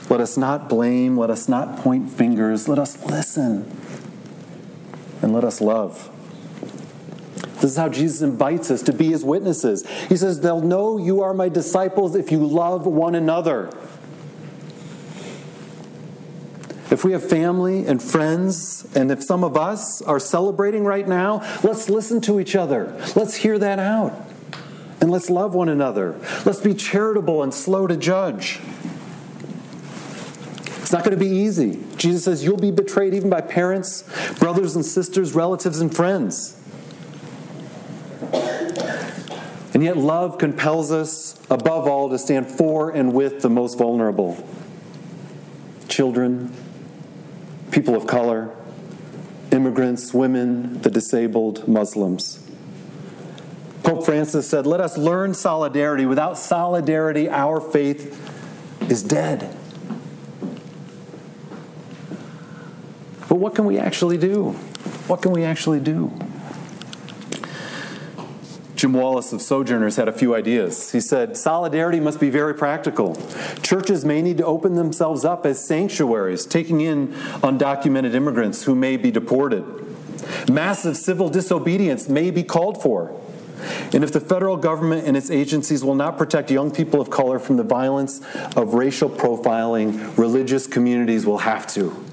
Let 0.08 0.20
us 0.20 0.36
not 0.36 0.68
blame, 0.68 1.18
let 1.18 1.30
us 1.30 1.48
not 1.48 1.78
point 1.78 2.10
fingers, 2.10 2.68
let 2.68 2.78
us 2.78 3.04
listen, 3.04 3.70
and 5.20 5.32
let 5.32 5.44
us 5.44 5.60
love. 5.60 6.10
This 7.54 7.72
is 7.72 7.76
how 7.76 7.88
Jesus 7.88 8.22
invites 8.22 8.70
us 8.70 8.82
to 8.82 8.92
be 8.92 9.10
his 9.10 9.24
witnesses. 9.24 9.86
He 10.08 10.16
says, 10.16 10.40
They'll 10.40 10.60
know 10.60 10.96
you 10.96 11.22
are 11.22 11.34
my 11.34 11.48
disciples 11.48 12.14
if 12.14 12.30
you 12.30 12.46
love 12.46 12.86
one 12.86 13.16
another. 13.16 13.70
If 16.90 17.04
we 17.04 17.12
have 17.12 17.28
family 17.28 17.86
and 17.86 18.02
friends, 18.02 18.86
and 18.94 19.10
if 19.10 19.22
some 19.22 19.44
of 19.44 19.56
us 19.56 20.00
are 20.02 20.20
celebrating 20.20 20.84
right 20.84 21.06
now, 21.06 21.40
let's 21.62 21.90
listen 21.90 22.20
to 22.22 22.40
each 22.40 22.56
other. 22.56 22.96
Let's 23.14 23.34
hear 23.34 23.58
that 23.58 23.78
out. 23.78 24.27
And 25.00 25.10
let's 25.10 25.30
love 25.30 25.54
one 25.54 25.68
another. 25.68 26.18
Let's 26.44 26.60
be 26.60 26.74
charitable 26.74 27.42
and 27.42 27.54
slow 27.54 27.86
to 27.86 27.96
judge. 27.96 28.60
It's 30.80 30.92
not 30.92 31.04
going 31.04 31.16
to 31.16 31.22
be 31.22 31.30
easy. 31.30 31.84
Jesus 31.96 32.24
says 32.24 32.42
you'll 32.42 32.56
be 32.56 32.70
betrayed 32.70 33.14
even 33.14 33.28
by 33.28 33.42
parents, 33.42 34.04
brothers 34.38 34.74
and 34.74 34.84
sisters, 34.84 35.34
relatives 35.34 35.80
and 35.80 35.94
friends. 35.94 36.58
And 39.74 39.84
yet, 39.84 39.96
love 39.96 40.38
compels 40.38 40.90
us, 40.90 41.38
above 41.50 41.86
all, 41.86 42.08
to 42.10 42.18
stand 42.18 42.50
for 42.50 42.90
and 42.90 43.12
with 43.12 43.42
the 43.42 43.50
most 43.50 43.78
vulnerable 43.78 44.42
children, 45.88 46.52
people 47.70 47.94
of 47.94 48.06
color, 48.06 48.54
immigrants, 49.52 50.14
women, 50.14 50.80
the 50.82 50.90
disabled, 50.90 51.68
Muslims. 51.68 52.47
Pope 53.88 54.04
Francis 54.04 54.46
said, 54.46 54.66
Let 54.66 54.82
us 54.82 54.98
learn 54.98 55.32
solidarity. 55.32 56.04
Without 56.04 56.36
solidarity, 56.36 57.26
our 57.26 57.58
faith 57.58 58.20
is 58.90 59.02
dead. 59.02 59.56
But 63.30 63.36
what 63.36 63.54
can 63.54 63.64
we 63.64 63.78
actually 63.78 64.18
do? 64.18 64.50
What 65.06 65.22
can 65.22 65.32
we 65.32 65.42
actually 65.42 65.80
do? 65.80 66.12
Jim 68.76 68.92
Wallis 68.92 69.32
of 69.32 69.40
Sojourners 69.40 69.96
had 69.96 70.06
a 70.06 70.12
few 70.12 70.34
ideas. 70.34 70.92
He 70.92 71.00
said, 71.00 71.34
Solidarity 71.34 71.98
must 71.98 72.20
be 72.20 72.28
very 72.28 72.54
practical. 72.54 73.14
Churches 73.62 74.04
may 74.04 74.20
need 74.20 74.36
to 74.36 74.44
open 74.44 74.74
themselves 74.74 75.24
up 75.24 75.46
as 75.46 75.64
sanctuaries, 75.64 76.44
taking 76.44 76.82
in 76.82 77.08
undocumented 77.42 78.12
immigrants 78.12 78.64
who 78.64 78.74
may 78.74 78.98
be 78.98 79.10
deported. 79.10 79.64
Massive 80.46 80.98
civil 80.98 81.30
disobedience 81.30 82.06
may 82.06 82.30
be 82.30 82.42
called 82.42 82.82
for. 82.82 83.18
And 83.92 84.04
if 84.04 84.12
the 84.12 84.20
federal 84.20 84.56
government 84.56 85.06
and 85.06 85.16
its 85.16 85.30
agencies 85.30 85.84
will 85.84 85.94
not 85.94 86.18
protect 86.18 86.50
young 86.50 86.70
people 86.70 87.00
of 87.00 87.10
color 87.10 87.38
from 87.38 87.56
the 87.56 87.62
violence 87.62 88.20
of 88.56 88.74
racial 88.74 89.08
profiling, 89.08 90.16
religious 90.16 90.66
communities 90.66 91.26
will 91.26 91.38
have 91.38 91.66
to. 91.68 92.04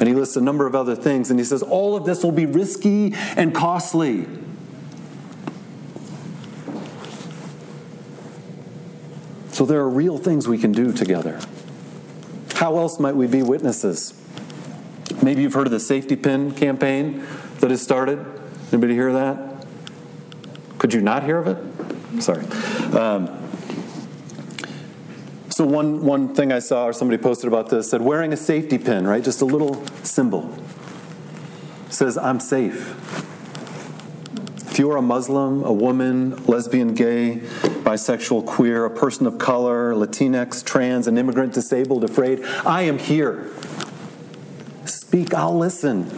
And 0.00 0.08
he 0.08 0.14
lists 0.14 0.36
a 0.36 0.40
number 0.40 0.66
of 0.66 0.74
other 0.74 0.94
things, 0.94 1.30
and 1.30 1.40
he 1.40 1.44
says 1.44 1.62
all 1.62 1.96
of 1.96 2.04
this 2.04 2.22
will 2.22 2.32
be 2.32 2.46
risky 2.46 3.14
and 3.36 3.54
costly. 3.54 4.26
So 9.50 9.66
there 9.66 9.80
are 9.80 9.88
real 9.90 10.18
things 10.18 10.46
we 10.46 10.58
can 10.58 10.70
do 10.70 10.92
together. 10.92 11.40
How 12.54 12.76
else 12.76 13.00
might 13.00 13.16
we 13.16 13.26
be 13.26 13.42
witnesses? 13.42 14.14
Maybe 15.20 15.42
you've 15.42 15.54
heard 15.54 15.66
of 15.66 15.72
the 15.72 15.80
safety 15.80 16.14
pin 16.14 16.52
campaign 16.52 17.26
that 17.58 17.70
has 17.70 17.82
started. 17.82 18.24
Anybody 18.70 18.94
hear 18.94 19.12
that? 19.12 19.47
Could 20.78 20.94
you 20.94 21.00
not 21.00 21.24
hear 21.24 21.38
of 21.38 21.46
it? 21.48 22.22
Sorry. 22.22 22.44
Um, 22.96 23.28
so 25.50 25.66
one, 25.66 26.04
one 26.04 26.34
thing 26.34 26.52
I 26.52 26.60
saw, 26.60 26.86
or 26.86 26.92
somebody 26.92 27.20
posted 27.20 27.48
about 27.48 27.68
this, 27.68 27.90
said 27.90 28.00
wearing 28.00 28.32
a 28.32 28.36
safety 28.36 28.78
pin, 28.78 29.06
right? 29.06 29.22
Just 29.22 29.40
a 29.40 29.44
little 29.44 29.84
symbol. 30.04 30.56
Says, 31.90 32.16
I'm 32.16 32.38
safe. 32.38 32.94
If 34.70 34.78
you 34.78 34.90
are 34.92 34.98
a 34.98 35.02
Muslim, 35.02 35.64
a 35.64 35.72
woman, 35.72 36.44
lesbian, 36.44 36.94
gay, 36.94 37.40
bisexual, 37.82 38.46
queer, 38.46 38.84
a 38.84 38.90
person 38.90 39.26
of 39.26 39.38
color, 39.38 39.94
Latinx, 39.94 40.64
trans, 40.64 41.08
an 41.08 41.18
immigrant, 41.18 41.54
disabled, 41.54 42.04
afraid, 42.04 42.44
I 42.64 42.82
am 42.82 42.98
here. 42.98 43.50
Speak, 44.84 45.34
I'll 45.34 45.58
listen. 45.58 46.08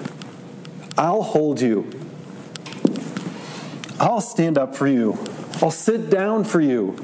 I'll 0.99 1.23
hold 1.23 1.62
you. 1.62 1.99
I'll 4.00 4.22
stand 4.22 4.56
up 4.56 4.74
for 4.74 4.88
you. 4.88 5.18
I'll 5.60 5.70
sit 5.70 6.08
down 6.08 6.44
for 6.44 6.58
you. 6.58 6.96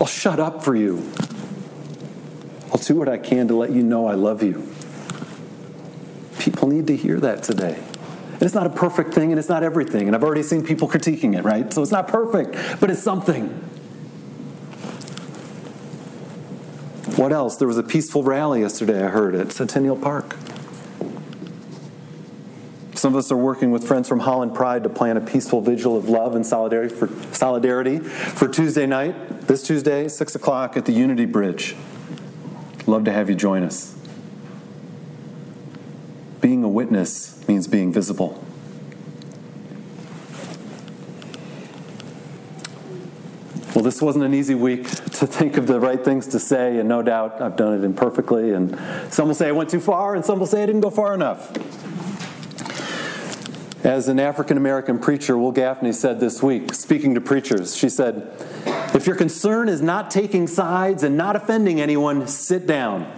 I'll 0.00 0.08
shut 0.08 0.40
up 0.40 0.64
for 0.64 0.74
you. 0.74 1.08
I'll 2.72 2.78
do 2.78 2.96
what 2.96 3.08
I 3.08 3.16
can 3.16 3.46
to 3.46 3.54
let 3.54 3.70
you 3.70 3.84
know 3.84 4.08
I 4.08 4.14
love 4.14 4.42
you. 4.42 4.68
People 6.40 6.66
need 6.68 6.88
to 6.88 6.96
hear 6.96 7.20
that 7.20 7.44
today. 7.44 7.80
And 8.32 8.42
it's 8.42 8.54
not 8.54 8.66
a 8.66 8.70
perfect 8.70 9.14
thing 9.14 9.30
and 9.30 9.38
it's 9.38 9.48
not 9.48 9.62
everything. 9.62 10.08
And 10.08 10.16
I've 10.16 10.24
already 10.24 10.42
seen 10.42 10.64
people 10.64 10.88
critiquing 10.88 11.38
it, 11.38 11.44
right? 11.44 11.72
So 11.72 11.80
it's 11.80 11.92
not 11.92 12.08
perfect, 12.08 12.80
but 12.80 12.90
it's 12.90 13.02
something. 13.02 13.48
What 17.14 17.32
else? 17.32 17.56
There 17.56 17.68
was 17.68 17.78
a 17.78 17.84
peaceful 17.84 18.24
rally 18.24 18.62
yesterday, 18.62 19.02
I 19.02 19.08
heard, 19.08 19.36
at 19.36 19.52
Centennial 19.52 19.96
Park. 19.96 20.36
Some 23.06 23.14
of 23.14 23.20
us 23.20 23.30
are 23.30 23.36
working 23.36 23.70
with 23.70 23.86
friends 23.86 24.08
from 24.08 24.18
Holland 24.18 24.52
Pride 24.52 24.82
to 24.82 24.88
plan 24.88 25.16
a 25.16 25.20
peaceful 25.20 25.60
vigil 25.60 25.96
of 25.96 26.08
love 26.08 26.34
and 26.34 26.44
solidarity 26.44 26.92
for, 26.92 27.08
solidarity 27.32 28.00
for 28.00 28.48
Tuesday 28.48 28.84
night, 28.84 29.42
this 29.42 29.62
Tuesday, 29.62 30.08
6 30.08 30.34
o'clock 30.34 30.76
at 30.76 30.86
the 30.86 30.92
Unity 30.92 31.24
Bridge. 31.24 31.76
Love 32.84 33.04
to 33.04 33.12
have 33.12 33.30
you 33.30 33.36
join 33.36 33.62
us. 33.62 33.96
Being 36.40 36.64
a 36.64 36.68
witness 36.68 37.46
means 37.46 37.68
being 37.68 37.92
visible. 37.92 38.44
Well, 43.72 43.84
this 43.84 44.02
wasn't 44.02 44.24
an 44.24 44.34
easy 44.34 44.56
week 44.56 44.90
to 44.90 45.28
think 45.28 45.58
of 45.58 45.68
the 45.68 45.78
right 45.78 46.04
things 46.04 46.26
to 46.28 46.40
say, 46.40 46.78
and 46.78 46.88
no 46.88 47.02
doubt 47.02 47.40
I've 47.40 47.54
done 47.54 47.72
it 47.72 47.84
imperfectly. 47.84 48.50
And 48.50 48.76
some 49.12 49.28
will 49.28 49.36
say 49.36 49.46
I 49.46 49.52
went 49.52 49.70
too 49.70 49.78
far, 49.78 50.16
and 50.16 50.24
some 50.24 50.40
will 50.40 50.46
say 50.48 50.64
I 50.64 50.66
didn't 50.66 50.80
go 50.80 50.90
far 50.90 51.14
enough. 51.14 51.52
As 53.86 54.08
an 54.08 54.18
African 54.18 54.56
American 54.56 54.98
preacher, 54.98 55.38
Wil 55.38 55.52
Gafney 55.52 55.94
said 55.94 56.18
this 56.18 56.42
week, 56.42 56.74
speaking 56.74 57.14
to 57.14 57.20
preachers, 57.20 57.76
she 57.76 57.88
said, 57.88 58.28
If 58.92 59.06
your 59.06 59.14
concern 59.14 59.68
is 59.68 59.80
not 59.80 60.10
taking 60.10 60.48
sides 60.48 61.04
and 61.04 61.16
not 61.16 61.36
offending 61.36 61.80
anyone, 61.80 62.26
sit 62.26 62.66
down. 62.66 63.08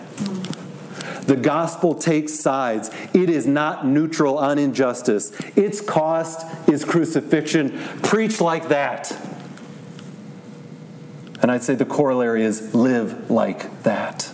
The 1.23 1.37
gospel 1.37 1.95
takes 1.95 2.35
sides. 2.35 2.91
It 3.15 3.31
is 3.31 3.47
not 3.47 3.87
neutral 3.87 4.37
on 4.37 4.59
injustice. 4.59 5.33
Its 5.57 5.81
cost 5.81 6.45
is 6.69 6.85
crucifixion. 6.85 7.79
Preach 8.03 8.39
like 8.39 8.69
that. 8.69 9.11
And 11.41 11.51
I'd 11.51 11.63
say 11.63 11.77
the 11.77 11.87
corollary 11.87 12.43
is 12.43 12.75
live 12.75 13.31
like 13.31 13.85
that. 13.85 14.31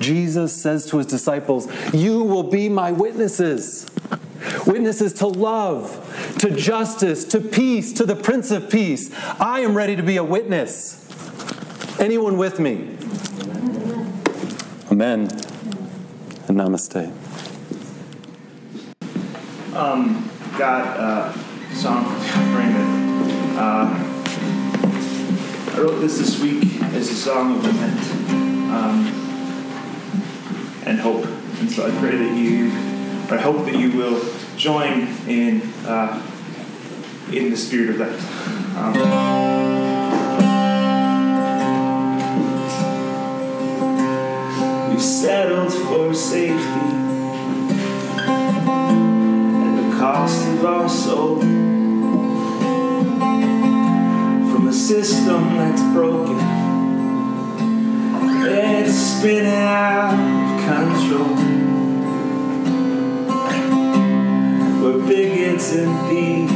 Jesus 0.00 0.56
says 0.56 0.86
to 0.86 0.96
his 0.96 1.06
disciples, 1.06 1.68
You 1.92 2.24
will 2.24 2.44
be 2.44 2.68
my 2.68 2.90
witnesses. 2.90 3.89
Witnesses 4.66 5.12
to 5.14 5.26
love, 5.26 6.36
to 6.38 6.50
justice, 6.50 7.24
to 7.26 7.40
peace, 7.40 7.92
to 7.94 8.06
the 8.06 8.16
Prince 8.16 8.50
of 8.50 8.70
Peace. 8.70 9.12
I 9.38 9.60
am 9.60 9.76
ready 9.76 9.96
to 9.96 10.02
be 10.02 10.16
a 10.16 10.24
witness. 10.24 10.96
Anyone 12.00 12.38
with 12.38 12.58
me? 12.58 12.96
Amen. 14.90 15.28
And 16.48 16.58
namaste. 16.58 17.12
Um, 19.74 20.30
got 20.58 20.98
a 20.98 21.74
song 21.74 22.04
bring 22.52 22.70
it. 22.70 23.56
Uh, 23.58 24.16
I 25.72 25.80
wrote 25.80 26.00
this 26.00 26.18
this 26.18 26.40
week 26.40 26.82
as 26.94 27.08
a 27.08 27.14
song 27.14 27.56
of 27.56 27.64
lament 27.64 28.00
um, 28.72 29.06
and 30.84 30.98
hope. 30.98 31.24
And 31.60 31.70
so 31.70 31.86
I 31.86 31.90
pray 32.00 32.16
that 32.16 32.36
you, 32.36 32.70
or 33.30 33.38
I 33.38 33.40
hope 33.40 33.64
that 33.66 33.76
you 33.76 33.92
will 33.92 34.20
join 34.56 35.06
in 35.28 35.62
uh, 35.86 36.20
in 37.32 37.50
the 37.50 37.56
spirit 37.56 37.90
of 37.90 37.98
that. 37.98 38.18
Um, 38.76 38.94
we've 44.90 45.02
settled 45.02 45.72
for 45.72 46.12
safety 46.12 46.56
at 49.58 49.76
the 49.76 49.96
cost 49.96 50.48
of 50.48 50.64
our 50.64 50.88
soul 50.88 51.40
from 54.50 54.66
a 54.66 54.72
system 54.72 55.56
that's 55.56 55.82
broken. 55.94 56.38
It's 58.42 58.94
spinning 58.94 59.52
out 59.52 60.39
and 65.72 66.49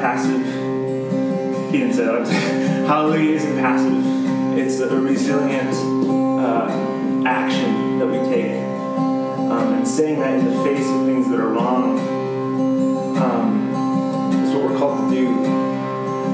passive. 0.00 0.44
He 1.72 1.78
didn't 1.78 1.94
say 1.94 2.04
that. 2.04 2.26
hallelujah 2.88 3.36
isn't 3.36 3.58
passive. 3.58 4.58
It's 4.58 4.80
a 4.80 5.00
resilient 5.00 5.74
uh, 6.40 7.24
action 7.26 7.98
that 7.98 8.06
we 8.06 8.18
take. 8.30 8.52
Um, 9.50 9.74
and 9.74 9.88
saying 9.88 10.20
that 10.20 10.38
in 10.38 10.44
the 10.44 10.64
face 10.64 10.86
of 10.86 11.06
things 11.06 11.28
that 11.30 11.40
are 11.40 11.48
wrong 11.48 11.98
um, 13.18 14.34
is 14.44 14.54
what 14.54 14.70
we're 14.70 14.78
called 14.78 15.10
to 15.10 15.16
do. 15.16 15.28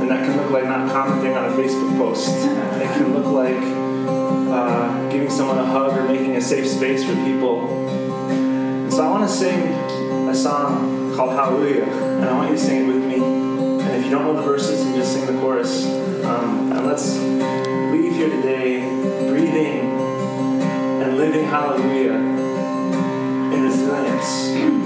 And 0.00 0.10
that 0.10 0.24
can 0.24 0.36
look 0.36 0.50
like 0.50 0.64
not 0.64 0.90
commenting 0.90 1.36
on 1.36 1.44
a 1.46 1.54
Facebook 1.54 1.96
post. 1.96 2.28
It 2.28 2.88
can 2.96 3.14
look 3.14 3.26
like 3.26 3.62
uh, 4.52 5.10
giving 5.10 5.30
someone 5.30 5.58
a 5.58 5.66
hug 5.66 5.96
or 5.96 6.08
making 6.08 6.36
a 6.36 6.40
safe 6.40 6.66
space 6.66 7.04
for 7.04 7.14
people. 7.24 7.68
And 8.28 8.92
So 8.92 9.02
I 9.02 9.10
want 9.10 9.28
to 9.28 9.34
sing 9.34 9.68
a 10.28 10.34
song 10.34 11.14
called 11.14 11.32
Hallelujah, 11.32 11.84
and 11.84 12.24
I 12.24 12.32
want 12.32 12.50
you 12.50 12.56
to 12.56 12.60
sing 12.60 12.84
it 12.84 12.92
with 12.92 13.03
if 14.04 14.10
you 14.10 14.18
don't 14.18 14.26
know 14.26 14.36
the 14.36 14.42
verses, 14.42 14.84
you 14.84 14.94
just 14.96 15.14
sing 15.14 15.24
the 15.24 15.40
chorus. 15.40 15.86
Um, 15.86 16.70
and 16.72 16.86
let's 16.86 17.16
leave 17.16 18.12
here 18.12 18.28
today 18.28 18.80
breathing 19.30 19.90
and 21.00 21.16
living 21.16 21.46
Hallelujah 21.46 22.12
in 22.12 23.62
resilience. 23.62 24.83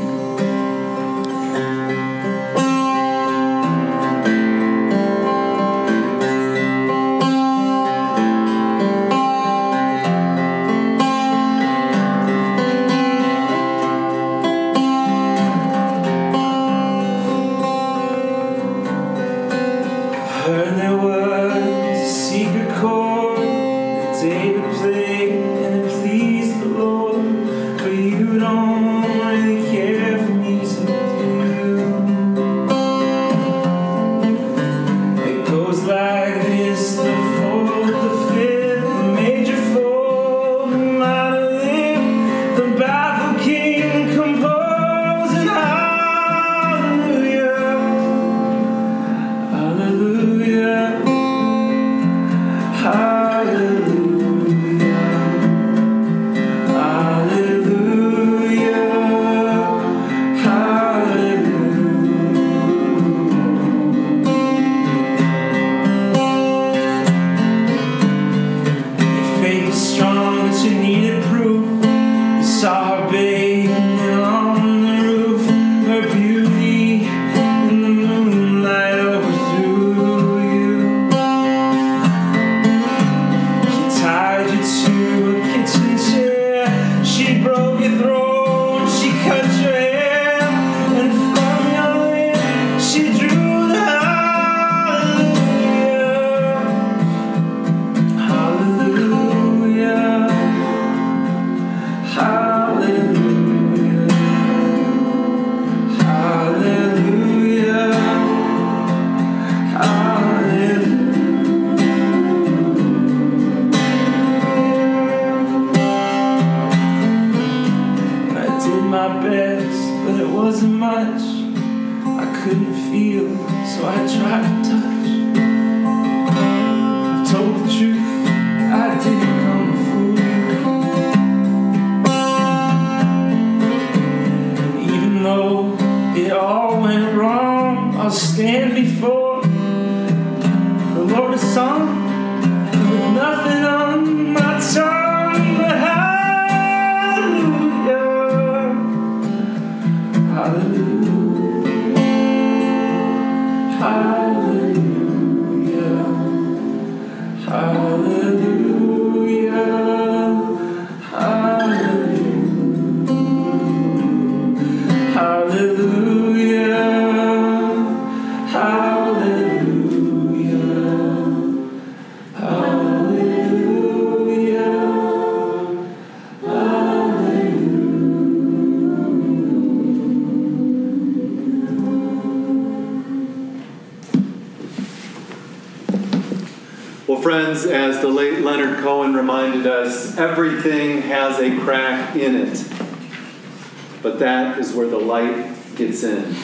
Light 195.09 195.75
gets 195.75 196.05
in. 196.05 196.37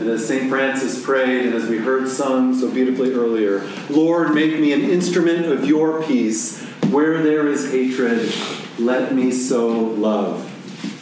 And 0.00 0.08
as 0.10 0.26
St. 0.26 0.48
Francis 0.48 1.04
prayed, 1.04 1.46
and 1.46 1.54
as 1.54 1.68
we 1.68 1.78
heard 1.78 2.08
sung 2.08 2.58
so 2.58 2.70
beautifully 2.70 3.12
earlier, 3.12 3.60
Lord, 3.88 4.34
make 4.34 4.58
me 4.58 4.72
an 4.72 4.82
instrument 4.82 5.46
of 5.46 5.64
your 5.64 6.02
peace. 6.02 6.62
Where 6.90 7.22
there 7.22 7.46
is 7.48 7.70
hatred, 7.70 8.32
let 8.78 9.14
me 9.14 9.32
sow 9.32 9.68
love. 9.68 10.52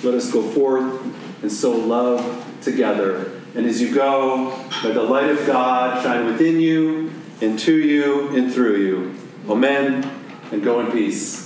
Let 0.04 0.14
us 0.14 0.30
go 0.30 0.42
forth 0.50 1.02
and 1.42 1.50
sow 1.50 1.72
love 1.72 2.44
together. 2.62 3.32
And 3.54 3.66
as 3.66 3.80
you 3.80 3.94
go, 3.94 4.64
let 4.82 4.94
the 4.94 5.02
light 5.02 5.30
of 5.30 5.46
God 5.46 6.02
shine 6.02 6.26
within 6.26 6.60
you, 6.60 7.12
and 7.40 7.58
to 7.60 7.76
you, 7.76 8.28
and 8.36 8.52
through 8.52 8.76
you. 8.76 9.14
Amen. 9.48 10.10
And 10.52 10.62
go 10.62 10.80
in 10.80 10.92
peace. 10.92 11.43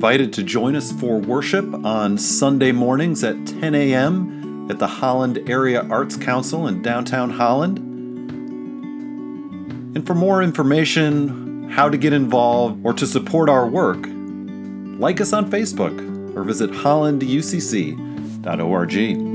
Invited 0.00 0.32
to 0.32 0.42
join 0.42 0.74
us 0.74 0.92
for 0.92 1.18
worship 1.18 1.74
on 1.84 2.16
Sunday 2.16 2.72
mornings 2.72 3.22
at 3.22 3.46
10 3.46 3.74
a.m. 3.74 4.70
at 4.70 4.78
the 4.78 4.86
Holland 4.86 5.46
Area 5.46 5.86
Arts 5.90 6.16
Council 6.16 6.66
in 6.66 6.80
downtown 6.80 7.28
Holland. 7.28 7.78
And 9.94 10.06
for 10.06 10.14
more 10.14 10.42
information, 10.42 11.68
how 11.68 11.90
to 11.90 11.98
get 11.98 12.14
involved, 12.14 12.80
or 12.82 12.94
to 12.94 13.06
support 13.06 13.50
our 13.50 13.66
work, 13.66 14.06
like 14.98 15.20
us 15.20 15.34
on 15.34 15.50
Facebook 15.50 16.34
or 16.34 16.44
visit 16.44 16.70
hollanducc.org. 16.70 19.29